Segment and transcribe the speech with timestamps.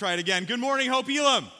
[0.00, 0.46] Try it again.
[0.46, 1.59] Good morning, Hope Elam.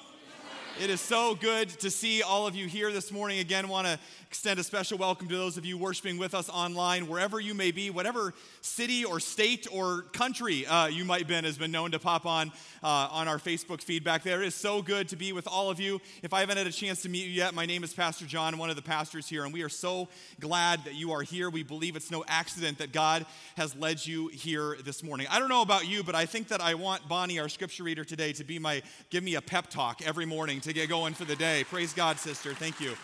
[0.81, 3.39] It is so good to see all of you here this morning.
[3.39, 3.99] Again, want to
[4.29, 7.71] extend a special welcome to those of you worshiping with us online, wherever you may
[7.71, 11.99] be, whatever city or state or country uh, you might be has been known to
[11.99, 12.51] pop on
[12.83, 14.41] uh, on our Facebook feedback there.
[14.41, 16.01] It is so good to be with all of you.
[16.23, 18.57] If I haven't had a chance to meet you yet, my name is Pastor John,
[18.57, 21.51] one of the pastors here, and we are so glad that you are here.
[21.51, 23.27] We believe it's no accident that God
[23.59, 25.27] has led you here this morning.
[25.29, 28.05] I don't know about you, but I think that I want Bonnie, our scripture reader
[28.05, 31.25] today, to be my give me a pep talk every morning to get going for
[31.25, 31.65] the day.
[31.65, 32.55] Praise God, sister.
[32.55, 32.95] Thank you.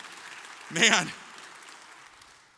[0.73, 1.07] Man,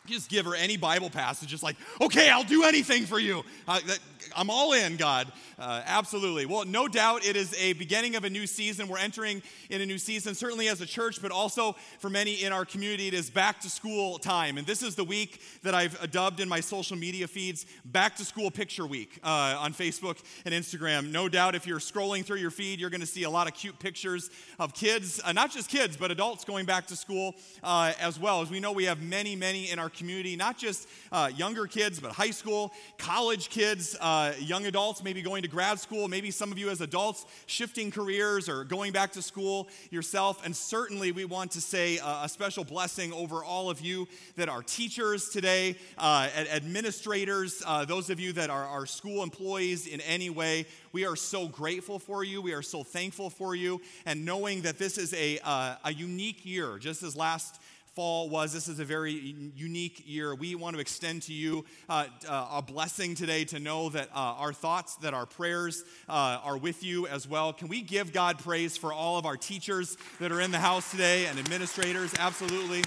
[0.06, 3.44] just give her any Bible passage, just like, okay, I'll do anything for you.
[3.68, 3.98] Uh, that,
[4.36, 5.30] I'm all in, God.
[5.58, 6.46] Uh, absolutely.
[6.46, 8.88] Well, no doubt it is a beginning of a new season.
[8.88, 12.52] We're entering in a new season, certainly as a church, but also for many in
[12.52, 14.56] our community, it is back to school time.
[14.56, 18.24] And this is the week that I've dubbed in my social media feeds Back to
[18.24, 21.10] School Picture Week uh, on Facebook and Instagram.
[21.10, 23.54] No doubt if you're scrolling through your feed, you're going to see a lot of
[23.54, 27.92] cute pictures of kids, uh, not just kids, but adults going back to school uh,
[28.00, 28.40] as well.
[28.40, 32.00] As we know, we have many, many in our community, not just uh, younger kids,
[32.00, 36.52] but high school, college kids, uh, young adults, maybe going to grad school, maybe some
[36.52, 40.44] of you as adults shifting careers or going back to school yourself.
[40.44, 44.62] And certainly, we want to say a special blessing over all of you that are
[44.62, 50.30] teachers today, uh, administrators, uh, those of you that are, are school employees in any
[50.30, 50.66] way.
[50.92, 52.42] We are so grateful for you.
[52.42, 53.80] We are so thankful for you.
[54.06, 57.59] And knowing that this is a, uh, a unique year, just as last
[57.94, 58.52] fall was.
[58.52, 60.34] This is a very unique year.
[60.34, 64.18] We want to extend to you uh, uh, a blessing today to know that uh,
[64.18, 67.52] our thoughts, that our prayers uh, are with you as well.
[67.52, 70.90] Can we give God praise for all of our teachers that are in the house
[70.90, 72.12] today and administrators?
[72.18, 72.84] Absolutely.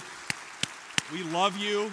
[1.12, 1.90] We love you.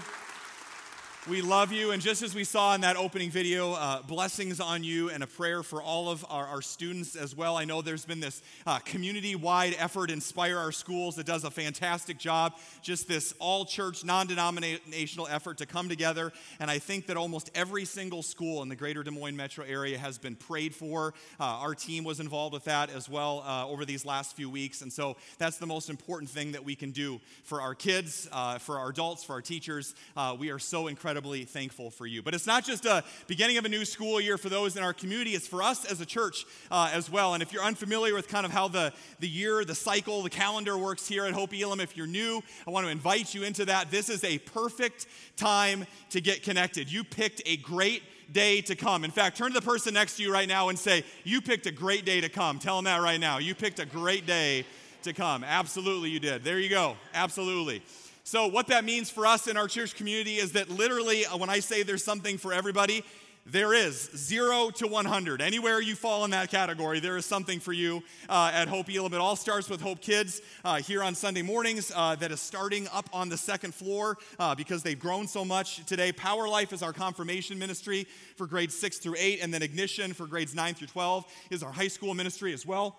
[1.30, 1.92] We love you.
[1.92, 5.28] And just as we saw in that opening video, uh, blessings on you and a
[5.28, 7.56] prayer for all of our, our students as well.
[7.56, 11.52] I know there's been this uh, community wide effort, Inspire Our Schools, that does a
[11.52, 12.56] fantastic job.
[12.82, 16.34] Just this all church, non denominational effort to come together.
[16.60, 20.00] And I think that almost every single school in the greater Des Moines metro area
[20.00, 21.14] has been prayed for.
[21.40, 24.82] Uh, our team was involved with that as well uh, over these last few weeks.
[24.82, 28.58] And so that's the most important thing that we can do for our kids, uh,
[28.58, 29.94] for our adults, for our teachers.
[30.18, 32.22] Uh, we are so incredible incredibly thankful for you.
[32.22, 34.94] But it's not just a beginning of a new school year for those in our
[34.94, 37.34] community, it's for us as a church uh, as well.
[37.34, 40.78] And if you're unfamiliar with kind of how the, the year, the cycle, the calendar
[40.78, 43.92] works here at Hope Elam, if you're new, I want to invite you into that.
[43.92, 45.06] This is a perfect
[45.36, 46.90] time to get connected.
[46.90, 49.04] You picked a great day to come.
[49.04, 51.66] In fact, turn to the person next to you right now and say, You picked
[51.66, 52.58] a great day to come.
[52.58, 53.40] Tell them that right now.
[53.40, 54.66] You picked a great day
[55.04, 55.44] to come.
[55.44, 56.46] Absolutely, you did.
[56.46, 56.96] There you go.
[57.14, 57.82] Absolutely.
[58.24, 61.50] So, what that means for us in our church community is that literally, uh, when
[61.50, 63.04] I say there's something for everybody,
[63.46, 65.42] there is zero to 100.
[65.42, 69.14] Anywhere you fall in that category, there is something for you uh, at Hope Elam.
[69.14, 72.88] It all starts with Hope Kids uh, here on Sunday mornings, uh, that is starting
[72.94, 76.12] up on the second floor uh, because they've grown so much today.
[76.12, 78.06] Power Life is our confirmation ministry
[78.36, 81.72] for grades 6 through 8, and then Ignition for grades 9 through 12 is our
[81.72, 82.96] high school ministry as well.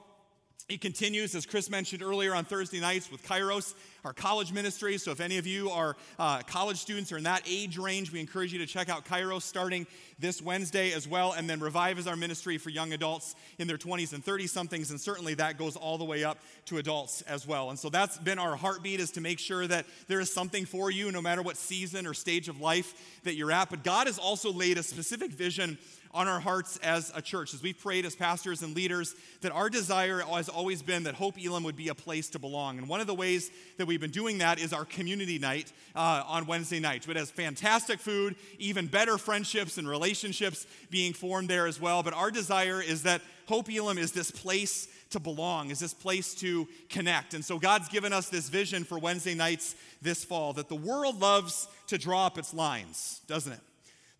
[0.68, 3.74] It continues, as Chris mentioned earlier, on Thursday nights with Kairos,
[4.04, 4.96] our college ministry.
[4.96, 8.20] So, if any of you are uh, college students or in that age range, we
[8.20, 9.86] encourage you to check out Kairos starting
[10.18, 11.32] this Wednesday as well.
[11.32, 14.90] And then Revive is our ministry for young adults in their 20s and 30 somethings.
[14.90, 17.70] And certainly that goes all the way up to adults as well.
[17.70, 20.90] And so, that's been our heartbeat is to make sure that there is something for
[20.90, 23.68] you, no matter what season or stage of life that you're at.
[23.68, 25.76] But God has also laid a specific vision
[26.14, 29.70] on our hearts as a church, as we've prayed as pastors and leaders, that our
[29.70, 32.76] desire has always been that Hope Elam would be a place to belong.
[32.78, 36.22] And one of the ways that we've been doing that is our community night uh,
[36.26, 37.08] on Wednesday nights.
[37.08, 42.02] It has fantastic food, even better friendships and relationships being formed there as well.
[42.02, 46.34] But our desire is that Hope Elam is this place to belong, is this place
[46.36, 47.34] to connect.
[47.34, 51.20] And so God's given us this vision for Wednesday nights this fall that the world
[51.20, 53.60] loves to draw up its lines, doesn't it?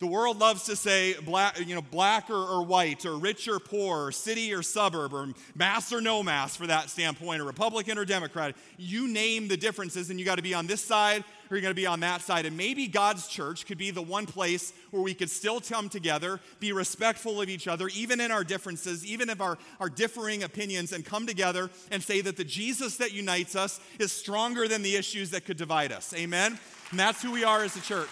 [0.03, 4.07] The world loves to say black, you know, black or, white, or rich or poor,
[4.07, 8.05] or city or suburb, or mass or no mass for that standpoint, or Republican or
[8.05, 8.57] Democrat.
[8.77, 11.71] You name the differences, and you got to be on this side or you're going
[11.71, 12.47] to be on that side.
[12.47, 16.41] And maybe God's church could be the one place where we could still come together,
[16.59, 20.93] be respectful of each other, even in our differences, even if our, our differing opinions,
[20.93, 24.97] and come together and say that the Jesus that unites us is stronger than the
[24.97, 26.13] issues that could divide us.
[26.13, 26.59] Amen?
[26.91, 28.09] And that's who we are as a church.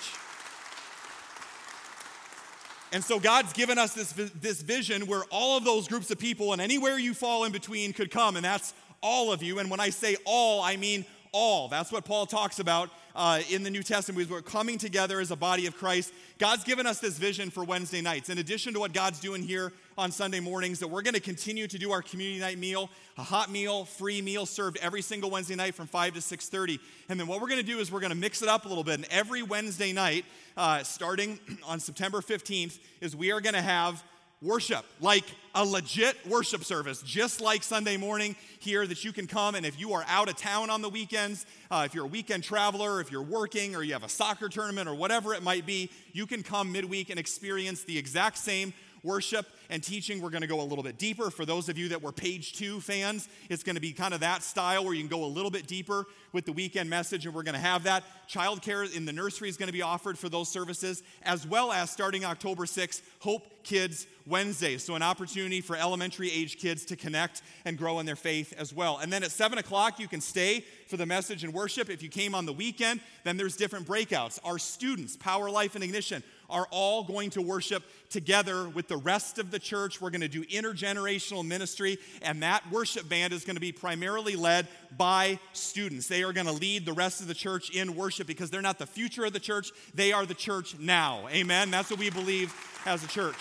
[2.92, 6.52] And so God's given us this, this vision where all of those groups of people
[6.52, 9.58] and anywhere you fall in between could come, and that's all of you.
[9.58, 11.68] And when I say all, I mean all.
[11.68, 14.30] That's what Paul talks about uh, in the New Testament.
[14.30, 16.12] We're coming together as a body of Christ.
[16.38, 18.28] God's given us this vision for Wednesday nights.
[18.28, 21.66] In addition to what God's doing here on Sunday mornings, that we're going to continue
[21.66, 25.54] to do our community night meal, a hot meal, free meal served every single Wednesday
[25.54, 26.78] night from 5 to 6.30.
[27.08, 28.68] And then what we're going to do is we're going to mix it up a
[28.68, 28.94] little bit.
[28.94, 30.24] And every Wednesday night,
[30.56, 34.02] uh, starting on September 15th, is we are going to have
[34.42, 39.54] worship, like a legit worship service, just like Sunday morning here, that you can come.
[39.54, 42.44] And if you are out of town on the weekends, uh, if you're a weekend
[42.44, 45.90] traveler, if you're working, or you have a soccer tournament, or whatever it might be,
[46.12, 48.72] you can come midweek and experience the exact same
[49.02, 50.20] worship and teaching.
[50.20, 51.30] We're going to go a little bit deeper.
[51.30, 54.20] For those of you that were page two fans, it's going to be kind of
[54.20, 57.34] that style where you can go a little bit deeper with the weekend message, and
[57.34, 58.04] we're going to have that.
[58.28, 61.90] Childcare in the nursery is going to be offered for those services, as well as
[61.90, 64.78] starting October 6th, Hope Kids Wednesday.
[64.78, 68.72] So, an opportunity for elementary age kids to connect and grow in their faith as
[68.72, 68.98] well.
[68.98, 71.90] And then at 7 o'clock, you can stay for the message and worship.
[71.90, 74.38] If you came on the weekend, then there's different breakouts.
[74.44, 79.38] Our students, Power Life and Ignition, are all going to worship together with the rest
[79.38, 80.00] of the church.
[80.00, 84.36] We're going to do intergenerational ministry, and that worship band is going to be primarily
[84.36, 86.08] led by students.
[86.08, 88.78] They are going to lead the rest of the church in worship because they're not
[88.78, 91.28] the future of the church, they are the church now.
[91.30, 91.70] Amen.
[91.70, 92.54] That's what we believe
[92.86, 93.38] as a church.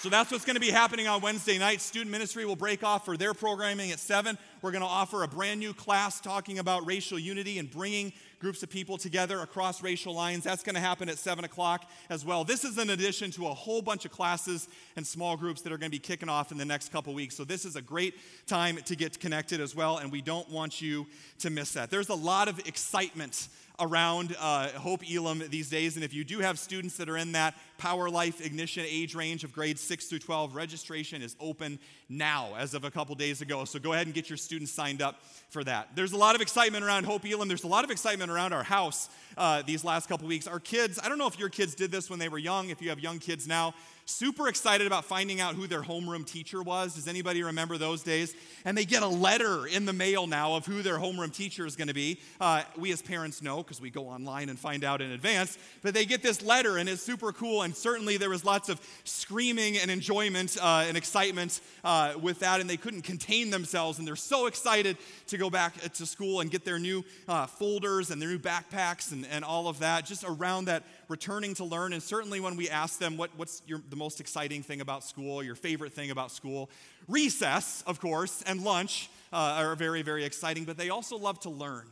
[0.00, 1.82] So that's what's going to be happening on Wednesday night.
[1.82, 4.38] Student ministry will break off for their programming at 7.
[4.62, 8.62] We're going to offer a brand new class talking about racial unity and bringing groups
[8.62, 10.44] of people together across racial lines.
[10.44, 12.44] That's going to happen at 7 o'clock as well.
[12.44, 15.78] This is in addition to a whole bunch of classes and small groups that are
[15.78, 17.34] going to be kicking off in the next couple weeks.
[17.36, 18.14] So this is a great
[18.46, 21.06] time to get connected as well, and we don't want you
[21.38, 21.90] to miss that.
[21.90, 23.48] There's a lot of excitement
[23.80, 25.96] around uh, Hope Elam these days.
[25.96, 29.42] And if you do have students that are in that Power Life Ignition age range
[29.42, 31.78] of grades 6 through 12, registration is open
[32.08, 33.64] now as of a couple days ago.
[33.64, 35.88] So go ahead and get your students signed up for that.
[35.94, 37.48] There's a lot of excitement around Hope Elam.
[37.48, 40.46] There's a lot of excitement around our house uh, these last couple weeks.
[40.46, 42.82] Our kids, I don't know if your kids did this when they were young, if
[42.82, 43.74] you have young kids now,
[44.10, 46.94] super excited about finding out who their homeroom teacher was.
[46.94, 48.34] Does anybody remember those days?
[48.64, 51.76] And they get a letter in the mail now of who their homeroom teacher is
[51.76, 52.20] going to be.
[52.40, 55.94] Uh, we as parents know because we go online and find out in advance, but
[55.94, 57.62] they get this letter and it's super cool.
[57.62, 62.60] And certainly there was lots of screaming and enjoyment uh, and excitement uh, with that,
[62.60, 63.98] and they couldn't contain themselves.
[63.98, 64.96] And they're so excited
[65.28, 68.38] to go back uh, to school and get their new uh, folders and their new
[68.38, 71.92] backpacks and, and all of that, just around that returning to learn.
[71.92, 75.42] And certainly when we ask them what, what's your, the most exciting thing about school,
[75.42, 76.70] your favorite thing about school,
[77.06, 81.50] recess, of course, and lunch uh, are very, very exciting, but they also love to
[81.50, 81.86] learn.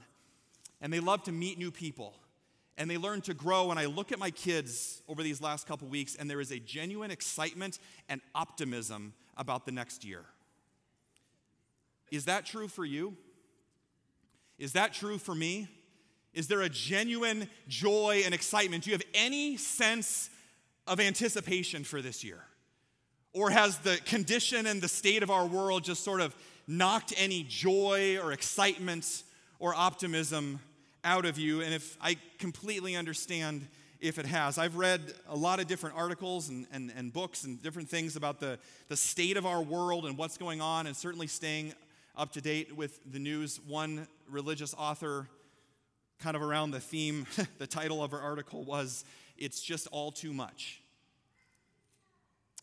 [0.80, 2.14] And they love to meet new people.
[2.78, 3.70] And they learn to grow.
[3.70, 6.58] And I look at my kids over these last couple weeks, and there is a
[6.58, 10.24] genuine excitement and optimism about the next year.
[12.10, 13.16] Is that true for you?
[14.58, 15.68] Is that true for me?
[16.32, 18.84] Is there a genuine joy and excitement?
[18.84, 20.30] Do you have any sense
[20.88, 22.42] of anticipation for this year?
[23.32, 26.34] Or has the condition and the state of our world just sort of
[26.66, 29.22] knocked any joy or excitement
[29.58, 30.60] or optimism
[31.04, 31.60] out of you?
[31.60, 33.68] And if I completely understand
[34.00, 34.58] if it has.
[34.58, 38.38] I've read a lot of different articles and, and, and books and different things about
[38.38, 41.74] the, the state of our world and what's going on, and certainly staying
[42.16, 43.60] up to date with the news.
[43.66, 45.28] One religious author
[46.20, 47.26] kind of around the theme,
[47.58, 49.04] the title of her article was,
[49.38, 50.82] It's Just All Too Much.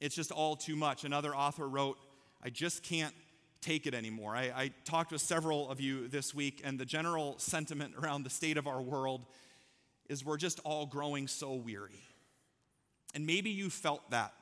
[0.01, 1.05] It's just all too much.
[1.05, 1.97] Another author wrote,
[2.43, 3.13] I just can't
[3.61, 4.35] take it anymore.
[4.35, 8.29] I, I, talked with several of you this week, and the general sentiment around the
[8.29, 9.25] state of our world
[10.09, 12.03] is we're just all growing so weary.
[13.15, 14.33] And maybe you felt that,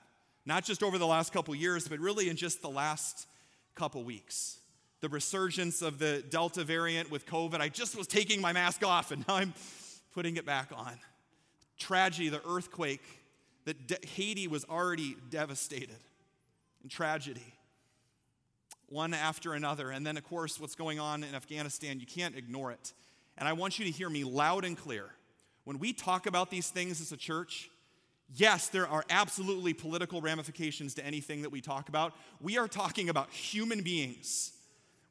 [0.45, 3.27] not just over the last couple years, but really in just the last
[3.75, 4.57] couple weeks
[5.03, 7.59] the resurgence of the Delta variant with COVID.
[7.59, 9.53] I just was taking my mask off and now I'm
[10.13, 10.97] putting it back on.
[11.83, 13.03] Tragedy, the earthquake,
[13.65, 15.99] that De- Haiti was already devastated,
[16.81, 17.53] and tragedy.
[18.87, 19.91] One after another.
[19.91, 22.93] And then, of course, what's going on in Afghanistan, you can't ignore it.
[23.37, 25.05] And I want you to hear me loud and clear.
[25.63, 27.69] When we talk about these things as a church,
[28.35, 32.13] Yes, there are absolutely political ramifications to anything that we talk about.
[32.41, 34.53] We are talking about human beings.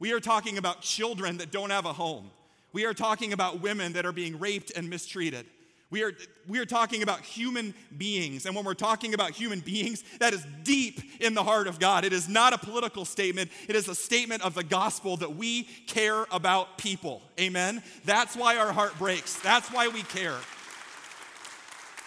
[0.00, 2.30] We are talking about children that don't have a home.
[2.72, 5.46] We are talking about women that are being raped and mistreated.
[5.92, 6.12] We are,
[6.48, 8.46] we are talking about human beings.
[8.46, 12.06] And when we're talking about human beings, that is deep in the heart of God.
[12.06, 15.64] It is not a political statement, it is a statement of the gospel that we
[15.86, 17.20] care about people.
[17.38, 17.82] Amen?
[18.06, 19.38] That's why our heart breaks.
[19.40, 20.38] That's why we care.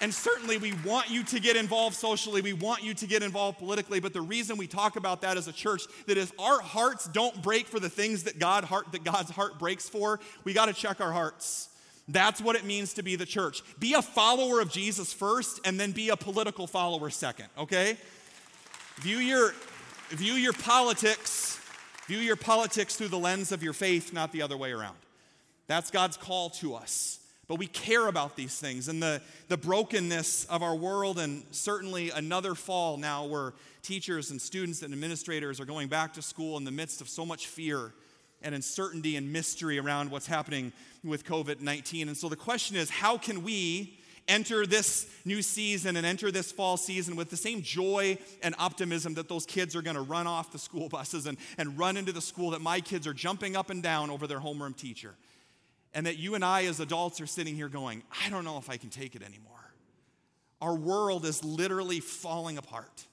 [0.01, 2.41] And certainly, we want you to get involved socially.
[2.41, 3.99] We want you to get involved politically.
[3.99, 7.39] But the reason we talk about that as a church, that if our hearts don't
[7.43, 10.73] break for the things that God heart that God's heart breaks for, we got to
[10.73, 11.69] check our hearts.
[12.07, 13.63] That's what it means to be the church.
[13.79, 17.47] Be a follower of Jesus first, and then be a political follower second.
[17.57, 17.97] Okay?
[18.97, 19.53] View your
[20.09, 21.59] view your politics.
[22.07, 24.95] View your politics through the lens of your faith, not the other way around.
[25.65, 27.19] That's God's call to us.
[27.47, 32.11] But we care about these things and the, the brokenness of our world, and certainly
[32.11, 36.63] another fall now where teachers and students and administrators are going back to school in
[36.63, 37.93] the midst of so much fear
[38.45, 40.71] and uncertainty and mystery around what's happening
[41.03, 42.07] with COVID 19.
[42.07, 46.51] And so the question is how can we enter this new season and enter this
[46.51, 50.25] fall season with the same joy and optimism that those kids are going to run
[50.25, 53.57] off the school buses and, and run into the school that my kids are jumping
[53.57, 55.15] up and down over their homeroom teacher?
[55.95, 58.69] and that you and I, as adults, are sitting here going, I don't know if
[58.69, 59.53] I can take it anymore.
[60.61, 63.05] Our world is literally falling apart.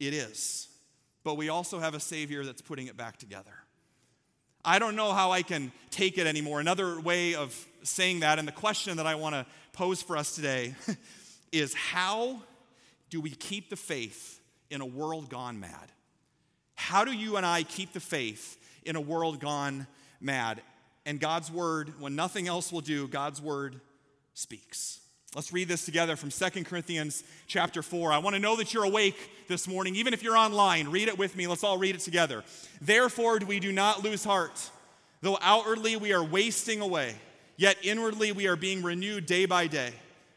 [0.00, 0.68] It is.
[1.24, 3.52] But we also have a Savior that's putting it back together.
[4.64, 6.60] I don't know how I can take it anymore.
[6.60, 10.34] Another way of saying that, and the question that I want to pose for us
[10.34, 10.74] today
[11.52, 12.40] is how
[13.08, 14.40] do we keep the faith
[14.70, 15.92] in a world gone mad?
[16.74, 19.86] How do you and I keep the faith in a world gone
[20.20, 20.62] mad?
[21.06, 23.80] and God's word, when nothing else will do, God's word
[24.34, 25.00] speaks.
[25.36, 28.10] Let's read this together from Second Corinthians chapter 4.
[28.10, 30.88] I want to know that you're awake this morning, even if you're online.
[30.88, 31.46] Read it with me.
[31.46, 32.42] Let's all read it together.
[32.80, 34.70] Therefore, we do not lose heart.
[35.20, 37.14] Though outwardly we are wasting away,
[37.56, 39.92] yet inwardly we are being renewed day by day.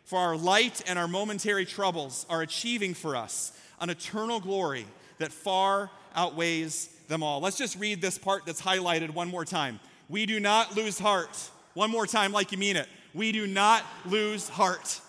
[0.05, 4.85] For our light and our momentary troubles are achieving for us an eternal glory
[5.17, 7.39] that far outweighs them all.
[7.39, 9.79] Let's just read this part that's highlighted one more time.
[10.07, 11.49] We do not lose heart.
[11.73, 12.87] One more time, like you mean it.
[13.13, 14.99] We do not lose heart.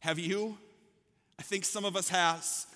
[0.00, 0.56] Have you?
[1.38, 2.66] I think some of us has.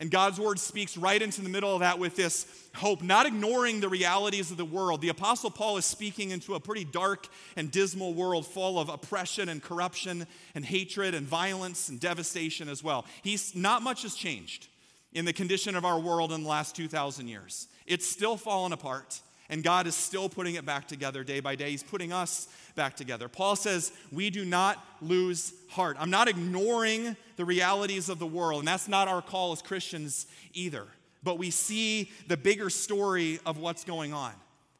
[0.00, 3.80] And God's word speaks right into the middle of that with this hope, not ignoring
[3.80, 5.00] the realities of the world.
[5.00, 7.26] The Apostle Paul is speaking into a pretty dark
[7.56, 12.84] and dismal world full of oppression and corruption and hatred and violence and devastation as
[12.84, 13.06] well.
[13.22, 14.68] He's not much has changed
[15.12, 17.66] in the condition of our world in the last 2,000 years.
[17.84, 19.20] It's still fallen apart.
[19.50, 21.70] And God is still putting it back together day by day.
[21.70, 23.28] He's putting us back together.
[23.28, 25.96] Paul says, We do not lose heart.
[26.00, 30.26] I'm not ignoring the realities of the world, and that's not our call as Christians
[30.54, 30.86] either.
[31.22, 34.32] But we see the bigger story of what's going on.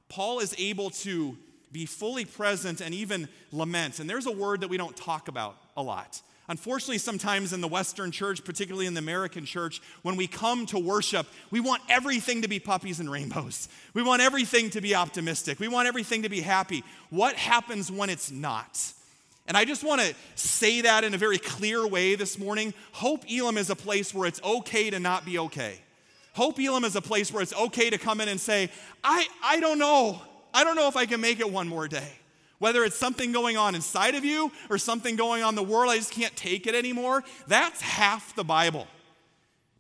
[0.09, 1.37] Paul is able to
[1.73, 3.99] be fully present and even lament.
[3.99, 6.23] And there's a word that we don't talk about a lot.
[6.51, 10.79] Unfortunately, sometimes in the Western church, particularly in the American church, when we come to
[10.79, 13.69] worship, we want everything to be puppies and rainbows.
[13.93, 15.61] We want everything to be optimistic.
[15.61, 16.85] We want everything to be happy.
[17.11, 18.93] What happens when it's not?
[19.47, 22.73] And I just want to say that in a very clear way this morning.
[22.93, 25.81] Hope Elam is a place where it's okay to not be okay.
[26.35, 28.71] Hope Elam is a place where it's okay to come in and say,
[29.05, 30.23] I, I don't know.
[30.55, 32.13] I don't know if I can make it one more day.
[32.59, 35.91] Whether it's something going on inside of you or something going on in the world,
[35.91, 37.23] I just can't take it anymore.
[37.47, 38.87] That's half the Bible.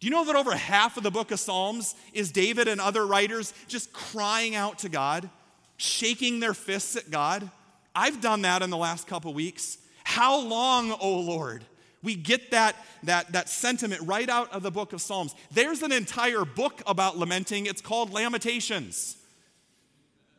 [0.00, 3.04] Do you know that over half of the book of Psalms is David and other
[3.04, 5.28] writers just crying out to God,
[5.76, 7.50] shaking their fists at God?
[7.96, 9.78] I've done that in the last couple weeks.
[10.04, 11.64] How long, O Lord?
[12.00, 15.34] We get that, that, that sentiment right out of the book of Psalms.
[15.50, 17.66] There's an entire book about lamenting.
[17.66, 19.17] It's called Lamentations.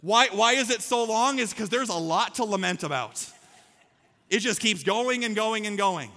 [0.02, 1.40] Why, why is it so long?
[1.40, 3.26] Is because there's a lot to lament about.
[4.30, 6.12] It just keeps going and going and going.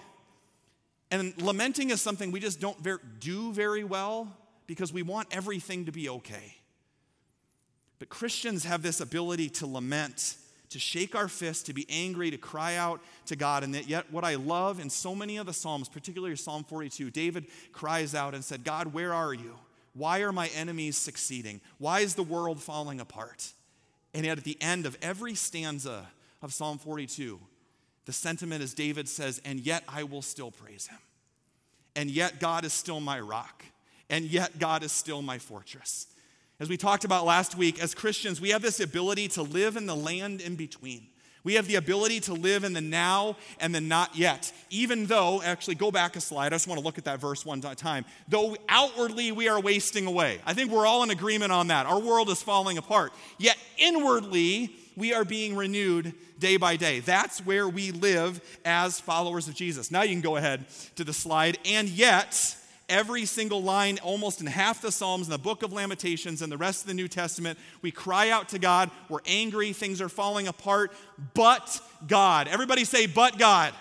[1.11, 4.35] And lamenting is something we just don't ver- do very well
[4.67, 6.57] because we want everything to be okay.
[7.99, 10.37] But Christians have this ability to lament,
[10.71, 13.63] to shake our fist, to be angry, to cry out to God.
[13.63, 17.47] And yet, what I love in so many of the Psalms, particularly Psalm 42, David
[17.73, 19.55] cries out and said, God, where are you?
[19.95, 21.61] Why are my enemies succeeding?
[21.79, 23.53] Why is the world falling apart?
[24.15, 26.09] And yet, at the end of every stanza
[26.43, 27.41] of Psalm 42,
[28.05, 30.99] the sentiment is David says, And yet I will still praise him.
[31.95, 33.65] And yet God is still my rock.
[34.11, 36.07] And yet God is still my fortress.
[36.61, 39.87] As we talked about last week, as Christians, we have this ability to live in
[39.87, 41.07] the land in between.
[41.45, 44.53] We have the ability to live in the now and the not yet.
[44.71, 46.53] Even though, actually, go back a slide.
[46.53, 48.05] I just want to look at that verse one time.
[48.29, 50.41] Though outwardly we are wasting away.
[50.47, 51.87] I think we're all in agreement on that.
[51.87, 53.13] Our world is falling apart.
[53.39, 57.01] Yet inwardly we are being renewed day by day.
[57.01, 59.91] That's where we live as followers of Jesus.
[59.91, 60.65] Now you can go ahead
[60.97, 61.59] to the slide.
[61.65, 62.57] And yet,
[62.93, 66.59] every single line, almost in half the Psalms, in the book of Lamentations, and the
[66.59, 67.59] rest of the New Testament.
[67.81, 68.91] We cry out to God.
[69.09, 69.73] We're angry.
[69.73, 70.93] Things are falling apart.
[71.35, 72.47] But God.
[72.49, 73.73] Everybody say, but God.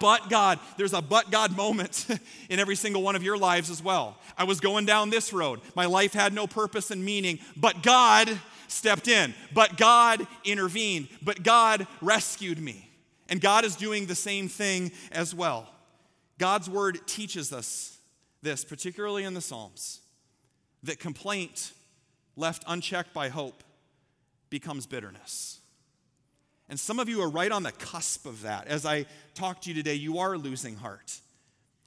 [0.00, 0.60] But God.
[0.76, 2.06] There's a but God moment
[2.48, 4.16] in every single one of your lives as well.
[4.38, 5.60] I was going down this road.
[5.74, 8.30] My life had no purpose and meaning, but God
[8.68, 9.34] stepped in.
[9.52, 11.08] But God intervened.
[11.20, 12.88] But God rescued me.
[13.28, 15.68] And God is doing the same thing as well.
[16.38, 17.93] God's word teaches us
[18.44, 20.00] this, particularly in the Psalms,
[20.82, 21.72] that complaint
[22.36, 23.64] left unchecked by hope
[24.50, 25.60] becomes bitterness.
[26.68, 28.68] And some of you are right on the cusp of that.
[28.68, 31.20] As I talk to you today, you are losing heart.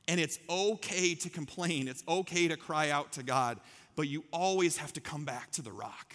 [0.07, 3.59] And it's okay to complain, it's okay to cry out to God,
[3.95, 6.13] but you always have to come back to the rock.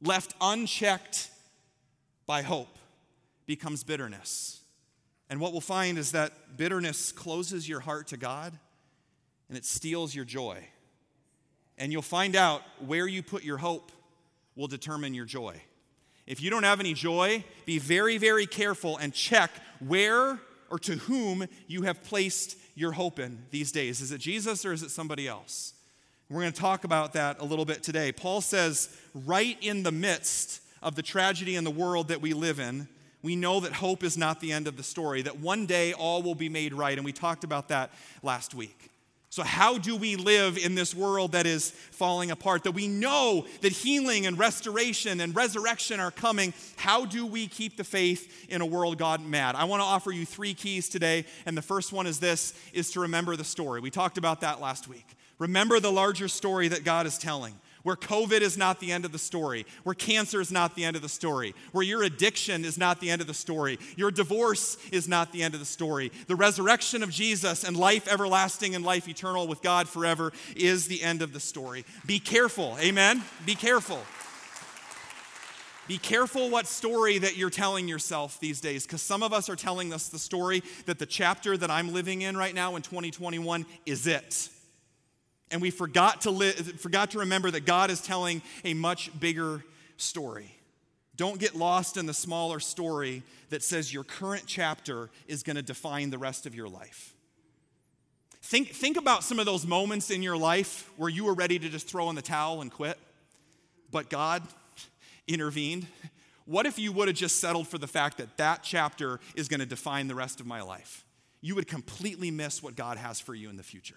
[0.00, 1.30] Left unchecked
[2.26, 2.78] by hope
[3.46, 4.60] becomes bitterness.
[5.30, 8.58] And what we'll find is that bitterness closes your heart to God
[9.48, 10.64] and it steals your joy.
[11.78, 13.90] And you'll find out where you put your hope
[14.56, 15.60] will determine your joy.
[16.26, 20.38] If you don't have any joy, be very, very careful and check where
[20.70, 24.00] or to whom you have placed your hope in these days.
[24.00, 25.74] Is it Jesus or is it somebody else?
[26.30, 28.10] We're going to talk about that a little bit today.
[28.10, 28.88] Paul says,
[29.26, 32.88] right in the midst of the tragedy in the world that we live in,
[33.22, 36.22] we know that hope is not the end of the story, that one day all
[36.22, 36.96] will be made right.
[36.96, 38.90] And we talked about that last week.
[39.34, 42.62] So, how do we live in this world that is falling apart?
[42.62, 46.54] That we know that healing and restoration and resurrection are coming.
[46.76, 49.56] How do we keep the faith in a world gone mad?
[49.56, 52.92] I want to offer you three keys today, and the first one is this is
[52.92, 53.80] to remember the story.
[53.80, 55.16] We talked about that last week.
[55.40, 59.12] Remember the larger story that God is telling where COVID is not the end of
[59.12, 62.76] the story, where cancer is not the end of the story, where your addiction is
[62.76, 66.10] not the end of the story, your divorce is not the end of the story.
[66.26, 71.02] The resurrection of Jesus and life everlasting and life eternal with God forever is the
[71.02, 71.84] end of the story.
[72.06, 73.22] Be careful, amen?
[73.46, 74.00] Be careful.
[75.86, 79.56] Be careful what story that you're telling yourself these days, because some of us are
[79.56, 83.66] telling us the story that the chapter that I'm living in right now in 2021
[83.84, 84.48] is it.
[85.50, 89.64] And we forgot to, li- forgot to remember that God is telling a much bigger
[89.96, 90.54] story.
[91.16, 95.62] Don't get lost in the smaller story that says your current chapter is going to
[95.62, 97.14] define the rest of your life.
[98.42, 101.68] Think, think about some of those moments in your life where you were ready to
[101.68, 102.98] just throw in the towel and quit,
[103.90, 104.42] but God
[105.26, 105.86] intervened.
[106.44, 109.60] What if you would have just settled for the fact that that chapter is going
[109.60, 111.04] to define the rest of my life?
[111.40, 113.96] You would completely miss what God has for you in the future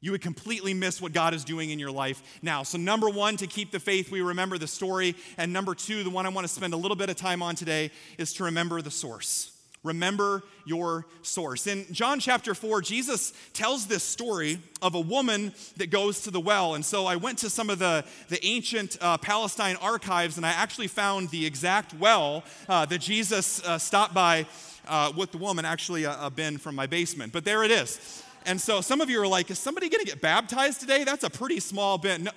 [0.00, 2.62] you would completely miss what God is doing in your life now.
[2.62, 5.14] So, number one, to keep the faith, we remember the story.
[5.36, 7.54] And number two, the one I want to spend a little bit of time on
[7.54, 9.52] today is to remember the source.
[9.82, 11.66] Remember your source.
[11.66, 16.40] In John chapter 4, Jesus tells this story of a woman that goes to the
[16.40, 16.74] well.
[16.74, 20.50] And so I went to some of the, the ancient uh, Palestine archives and I
[20.50, 24.46] actually found the exact well uh, that Jesus uh, stopped by
[24.86, 27.32] uh, with the woman, actually a, a bin from my basement.
[27.32, 28.22] But there it is.
[28.46, 31.04] And so some of you are like, is somebody going to get baptized today?
[31.04, 32.20] That's a pretty small bit.
[32.20, 32.30] No,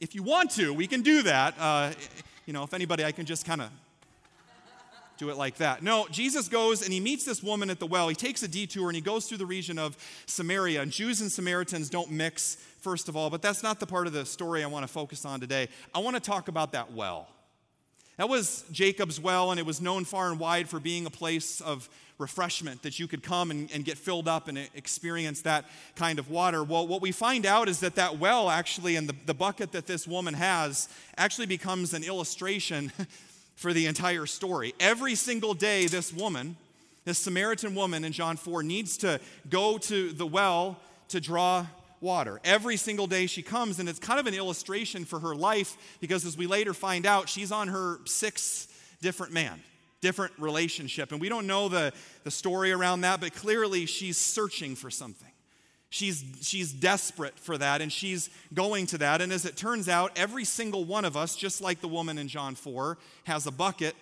[0.00, 1.54] if you want to, we can do that.
[1.58, 1.92] Uh,
[2.46, 3.70] you know, if anybody, I can just kind of
[5.18, 5.82] do it like that.
[5.82, 8.08] No, Jesus goes and he meets this woman at the well.
[8.08, 10.80] He takes a detour and he goes through the region of Samaria.
[10.80, 14.14] And Jews and Samaritans don't mix, first of all, but that's not the part of
[14.14, 15.68] the story I want to focus on today.
[15.94, 17.28] I want to talk about that well.
[18.16, 21.60] That was Jacob's well, and it was known far and wide for being a place
[21.60, 21.88] of
[22.20, 25.64] refreshment that you could come and, and, get filled up and experience that
[25.96, 26.62] kind of water.
[26.62, 29.86] Well, what we find out is that that well, actually, and the, the bucket that
[29.86, 32.92] this woman has, actually becomes an illustration
[33.56, 34.74] for the entire story.
[34.78, 36.56] Every single day, this woman,
[37.04, 40.78] this Samaritan woman in John 4, needs to go to the well
[41.08, 41.66] to draw
[42.00, 42.40] water.
[42.44, 46.24] Every single day she comes, and it's kind of an illustration for her life because
[46.24, 48.68] as we later find out, she's on her sixth
[49.02, 49.60] different man,
[50.00, 51.12] different relationship.
[51.12, 51.92] And we don't know the,
[52.24, 55.28] the story around that, but clearly she's searching for something.
[55.90, 59.20] She's, she's desperate for that and she's going to that.
[59.20, 62.28] And as it turns out, every single one of us, just like the woman in
[62.28, 63.96] John 4, has a bucket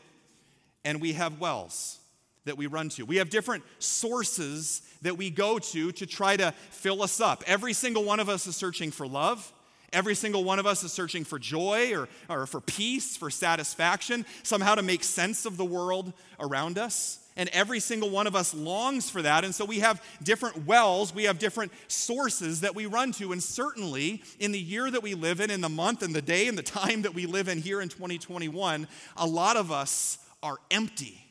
[0.84, 1.98] and we have wells
[2.44, 3.04] that we run to.
[3.04, 7.42] We have different sources that we go to to try to fill us up.
[7.46, 9.52] Every single one of us is searching for love.
[9.92, 14.26] Every single one of us is searching for joy or, or for peace, for satisfaction,
[14.42, 17.20] somehow to make sense of the world around us.
[17.36, 19.44] And every single one of us longs for that.
[19.44, 23.32] And so we have different wells, we have different sources that we run to.
[23.32, 26.48] And certainly in the year that we live in, in the month and the day
[26.48, 30.56] and the time that we live in here in 2021, a lot of us are
[30.70, 31.24] empty.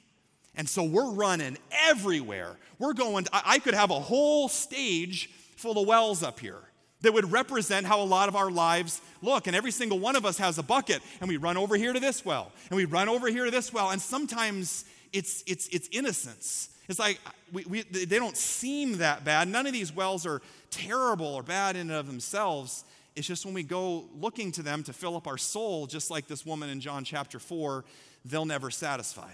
[0.55, 2.55] And so we're running everywhere.
[2.79, 6.66] We're going, I could have a whole stage full of wells up here
[7.01, 9.47] that would represent how a lot of our lives look.
[9.47, 11.99] And every single one of us has a bucket, and we run over here to
[11.99, 13.91] this well, and we run over here to this well.
[13.91, 16.69] And sometimes it's, it's, it's innocence.
[16.87, 17.19] It's like
[17.51, 19.47] we, we, they don't seem that bad.
[19.47, 22.83] None of these wells are terrible or bad in and of themselves.
[23.15, 26.27] It's just when we go looking to them to fill up our soul, just like
[26.27, 27.83] this woman in John chapter 4,
[28.25, 29.31] they'll never satisfy.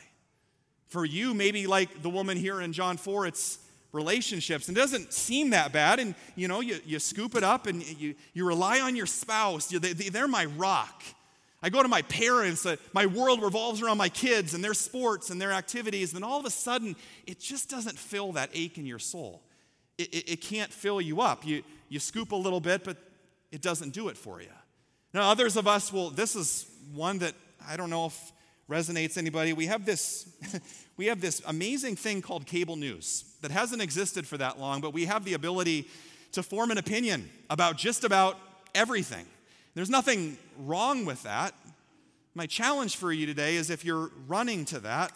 [0.88, 3.60] For you, maybe like the woman here in John 4, it's
[3.94, 4.68] relationships.
[4.68, 6.00] And it doesn't seem that bad.
[6.00, 9.68] And you know, you, you scoop it up and you, you rely on your spouse.
[9.68, 11.02] They, they're my rock.
[11.62, 15.30] I go to my parents, uh, my world revolves around my kids and their sports
[15.30, 16.14] and their activities.
[16.14, 19.42] And all of a sudden, it just doesn't fill that ache in your soul.
[19.98, 21.46] It, it, it can't fill you up.
[21.46, 22.98] You, you scoop a little bit, but
[23.50, 24.50] it doesn't do it for you.
[25.14, 27.34] Now, others of us will, this is one that
[27.66, 28.34] I don't know if
[28.70, 29.54] resonates anybody.
[29.54, 30.28] We have this
[30.98, 34.94] we have this amazing thing called cable news that hasn't existed for that long, but
[34.94, 35.86] we have the ability
[36.32, 38.40] to form an opinion about just about
[38.74, 39.26] everything.
[39.76, 41.54] There's nothing wrong with that.
[42.34, 45.12] My challenge for you today is if you're running to that,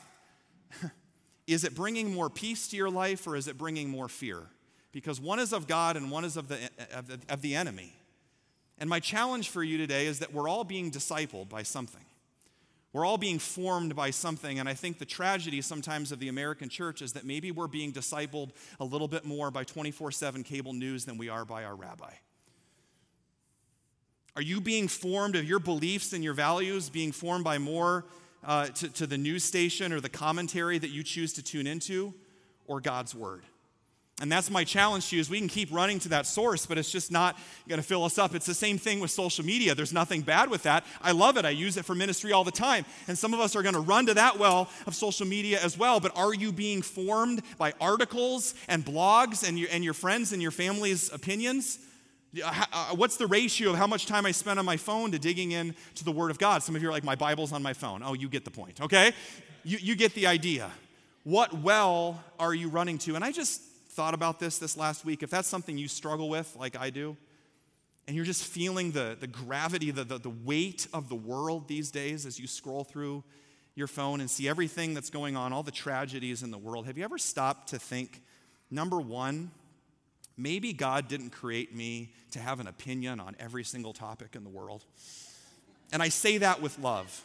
[1.47, 4.43] is it bringing more peace to your life or is it bringing more fear?
[4.91, 6.57] Because one is of God and one is of the,
[6.93, 7.93] of the, of the enemy.
[8.77, 12.03] And my challenge for you today is that we're all being discipled by something.
[12.97, 16.67] We're all being formed by something, and I think the tragedy sometimes of the American
[16.67, 20.73] church is that maybe we're being discipled a little bit more by 24 7 cable
[20.73, 22.11] news than we are by our rabbi.
[24.35, 28.05] Are you being formed of your beliefs and your values, being formed by more
[28.43, 32.15] uh, to, to the news station or the commentary that you choose to tune into,
[32.65, 33.43] or God's word?
[34.19, 36.79] And that's my challenge to you is we can keep running to that source, but
[36.79, 38.33] it's just not going to fill us up.
[38.33, 39.75] It's the same thing with social media.
[39.75, 40.85] There's nothing bad with that.
[41.03, 41.45] I love it.
[41.45, 42.83] I use it for ministry all the time.
[43.07, 45.77] And some of us are going to run to that well of social media as
[45.77, 45.99] well.
[45.99, 50.41] But are you being formed by articles and blogs and your, and your friends and
[50.41, 51.77] your family's opinions?
[52.43, 55.51] Uh, what's the ratio of how much time I spend on my phone to digging
[55.51, 56.63] in to the Word of God?
[56.63, 58.01] Some of you are like, my Bible's on my phone.
[58.03, 59.13] Oh, you get the point, okay?
[59.63, 60.71] You, you get the idea.
[61.23, 63.15] What well are you running to?
[63.15, 63.61] And I just
[63.97, 67.17] thought about this this last week, if that's something you struggle with, like I do,
[68.05, 71.89] and you're just feeling the, the gravity, the, the, the weight of the world these
[71.89, 73.23] days as you scroll through
[73.73, 76.95] your phone and see everything that's going on, all the tragedies in the world, have
[76.95, 78.21] you ever stopped to think,
[78.69, 79.49] number one,
[80.37, 84.49] maybe God didn't create me to have an opinion on every single topic in the
[84.51, 84.85] world?
[85.91, 87.23] And I say that with love,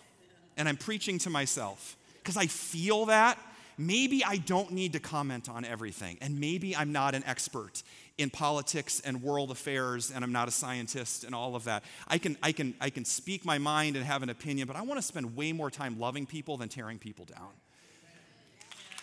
[0.57, 3.39] and I'm preaching to myself because I feel that
[3.79, 7.83] maybe I don't need to comment on everything, and maybe I'm not an expert
[8.19, 11.85] in politics and world affairs, and I'm not a scientist and all of that.
[12.09, 14.83] I can, I can, I can speak my mind and have an opinion, but I
[14.83, 17.51] want to spend way more time loving people than tearing people down.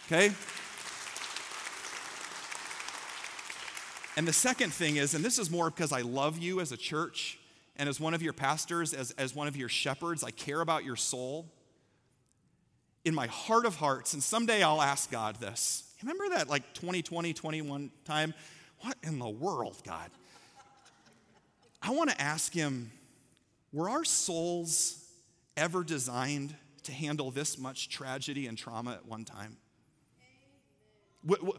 [0.05, 0.33] Okay?
[4.17, 6.77] And the second thing is, and this is more because I love you as a
[6.77, 7.39] church
[7.77, 10.83] and as one of your pastors, as, as one of your shepherds, I care about
[10.83, 11.45] your soul
[13.05, 15.83] in my heart of hearts, and someday I'll ask God this.
[16.01, 18.33] Remember that like 2020, 21 time?
[18.81, 20.09] What in the world, God?
[21.81, 22.91] I want to ask Him
[23.71, 25.05] were our souls
[25.55, 29.57] ever designed to handle this much tragedy and trauma at one time?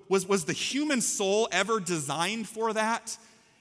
[0.08, 3.16] Was, was the human soul ever designed for that?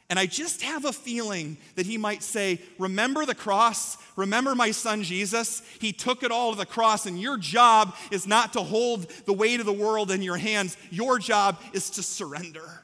[0.10, 3.98] And I just have a feeling that he might say, Remember the cross?
[4.16, 5.62] Remember my son Jesus?
[5.80, 9.34] He took it all to the cross, and your job is not to hold the
[9.34, 10.78] weight of the world in your hands.
[10.90, 12.84] Your job is to surrender.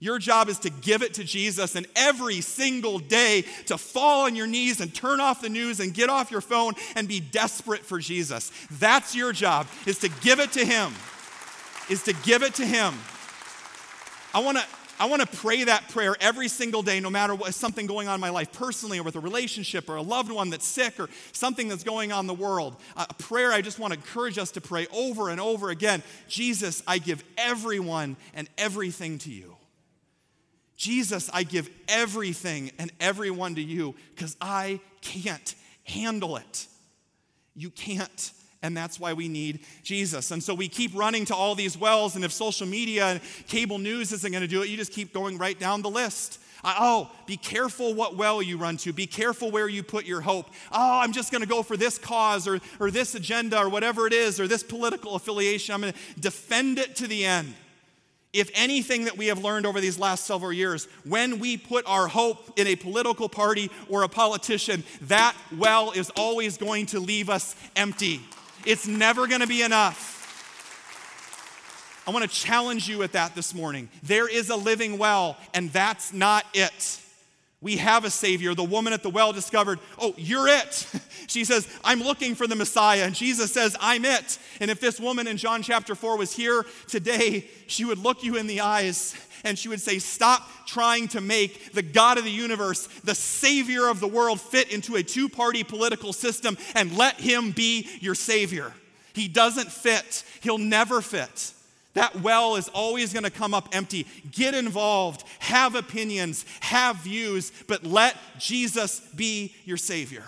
[0.00, 4.34] Your job is to give it to Jesus and every single day to fall on
[4.36, 7.86] your knees and turn off the news and get off your phone and be desperate
[7.86, 8.52] for Jesus.
[8.72, 10.92] That's your job, is to give it to Him.
[11.88, 12.94] Is to give it to Him.
[14.34, 14.64] I want to
[14.98, 18.14] I want to pray that prayer every single day, no matter what something going on
[18.14, 21.08] in my life personally or with a relationship or a loved one that's sick or
[21.32, 22.76] something that's going on in the world.
[22.96, 26.82] A prayer I just want to encourage us to pray over and over again Jesus,
[26.86, 29.56] I give everyone and everything to you.
[30.76, 35.54] Jesus, I give everything and everyone to you because I can't
[35.84, 36.66] handle it.
[37.54, 38.32] You can't
[38.64, 40.30] And that's why we need Jesus.
[40.30, 42.16] And so we keep running to all these wells.
[42.16, 45.12] And if social media and cable news isn't going to do it, you just keep
[45.12, 46.40] going right down the list.
[46.64, 48.92] Oh, be careful what well you run to.
[48.94, 50.46] Be careful where you put your hope.
[50.72, 54.06] Oh, I'm just going to go for this cause or, or this agenda or whatever
[54.06, 55.74] it is or this political affiliation.
[55.74, 57.52] I'm going to defend it to the end.
[58.32, 62.08] If anything that we have learned over these last several years, when we put our
[62.08, 67.28] hope in a political party or a politician, that well is always going to leave
[67.28, 68.22] us empty.
[68.66, 70.12] It's never going to be enough.
[72.06, 73.88] I want to challenge you at that this morning.
[74.02, 77.00] There is a living well, and that's not it.
[77.60, 78.54] We have a Savior.
[78.54, 80.86] The woman at the well discovered, oh, you're it.
[81.28, 83.04] she says, I'm looking for the Messiah.
[83.04, 84.38] And Jesus says, I'm it.
[84.60, 88.36] And if this woman in John chapter 4 was here today, she would look you
[88.36, 89.14] in the eyes
[89.44, 93.88] and she would say, Stop trying to make the God of the universe, the Savior
[93.88, 98.14] of the world, fit into a two party political system and let Him be your
[98.14, 98.72] Savior.
[99.12, 101.53] He doesn't fit, He'll never fit.
[101.94, 104.06] That well is always going to come up empty.
[104.30, 110.24] Get involved, have opinions, have views, but let Jesus be your Savior.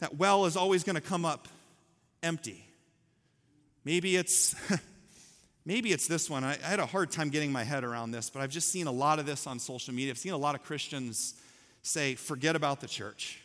[0.00, 1.48] That well is always going to come up
[2.22, 2.64] empty.
[3.84, 4.54] Maybe it's.
[5.64, 6.44] Maybe it's this one.
[6.44, 8.86] I, I, had a hard time getting my head around this, but I've just seen
[8.86, 10.12] a lot of this on social media.
[10.12, 11.34] I've seen a lot of Christians
[11.82, 13.42] say, forget about the church.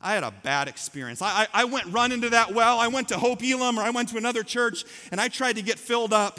[0.00, 1.22] I had a bad experience.
[1.22, 2.78] I, I, I went run into that well.
[2.78, 5.62] I went to Hope Elam or I went to another church and I tried to
[5.62, 6.38] get filled up.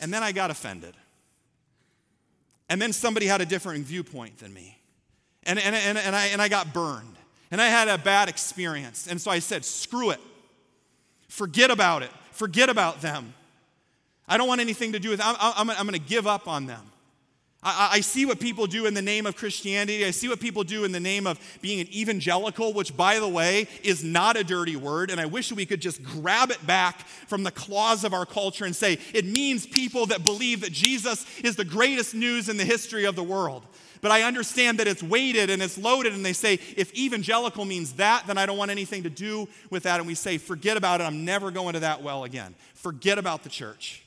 [0.00, 0.94] And then I got offended.
[2.68, 4.78] And then somebody had a different viewpoint than me.
[5.44, 7.16] And, and, and, and, I, and I got burned.
[7.50, 9.08] And I had a bad experience.
[9.08, 10.20] And so I said, screw it.
[11.28, 12.10] Forget about it.
[12.30, 13.34] Forget about them.
[14.28, 16.66] I don't want anything to do with I'm, I'm, I'm going to give up on
[16.66, 16.89] them.
[17.62, 20.06] I, I, see what people do in the name of Christianity.
[20.06, 23.28] I see what people do in the name of being an evangelical, which, by the
[23.28, 25.10] way, is not a dirty word.
[25.10, 28.64] And I wish we could just grab it back from the claws of our culture
[28.64, 32.64] and say it means people that believe that Jesus is the greatest news in the
[32.64, 33.66] history of the world.
[34.00, 37.92] But I understand that it's weighted and it's loaded, and they say, if evangelical means
[37.94, 40.00] that, then I don't want anything to do with that.
[40.00, 41.04] And we say, forget about it.
[41.04, 42.54] I'm never going to that well again.
[42.72, 44.02] Forget about the church.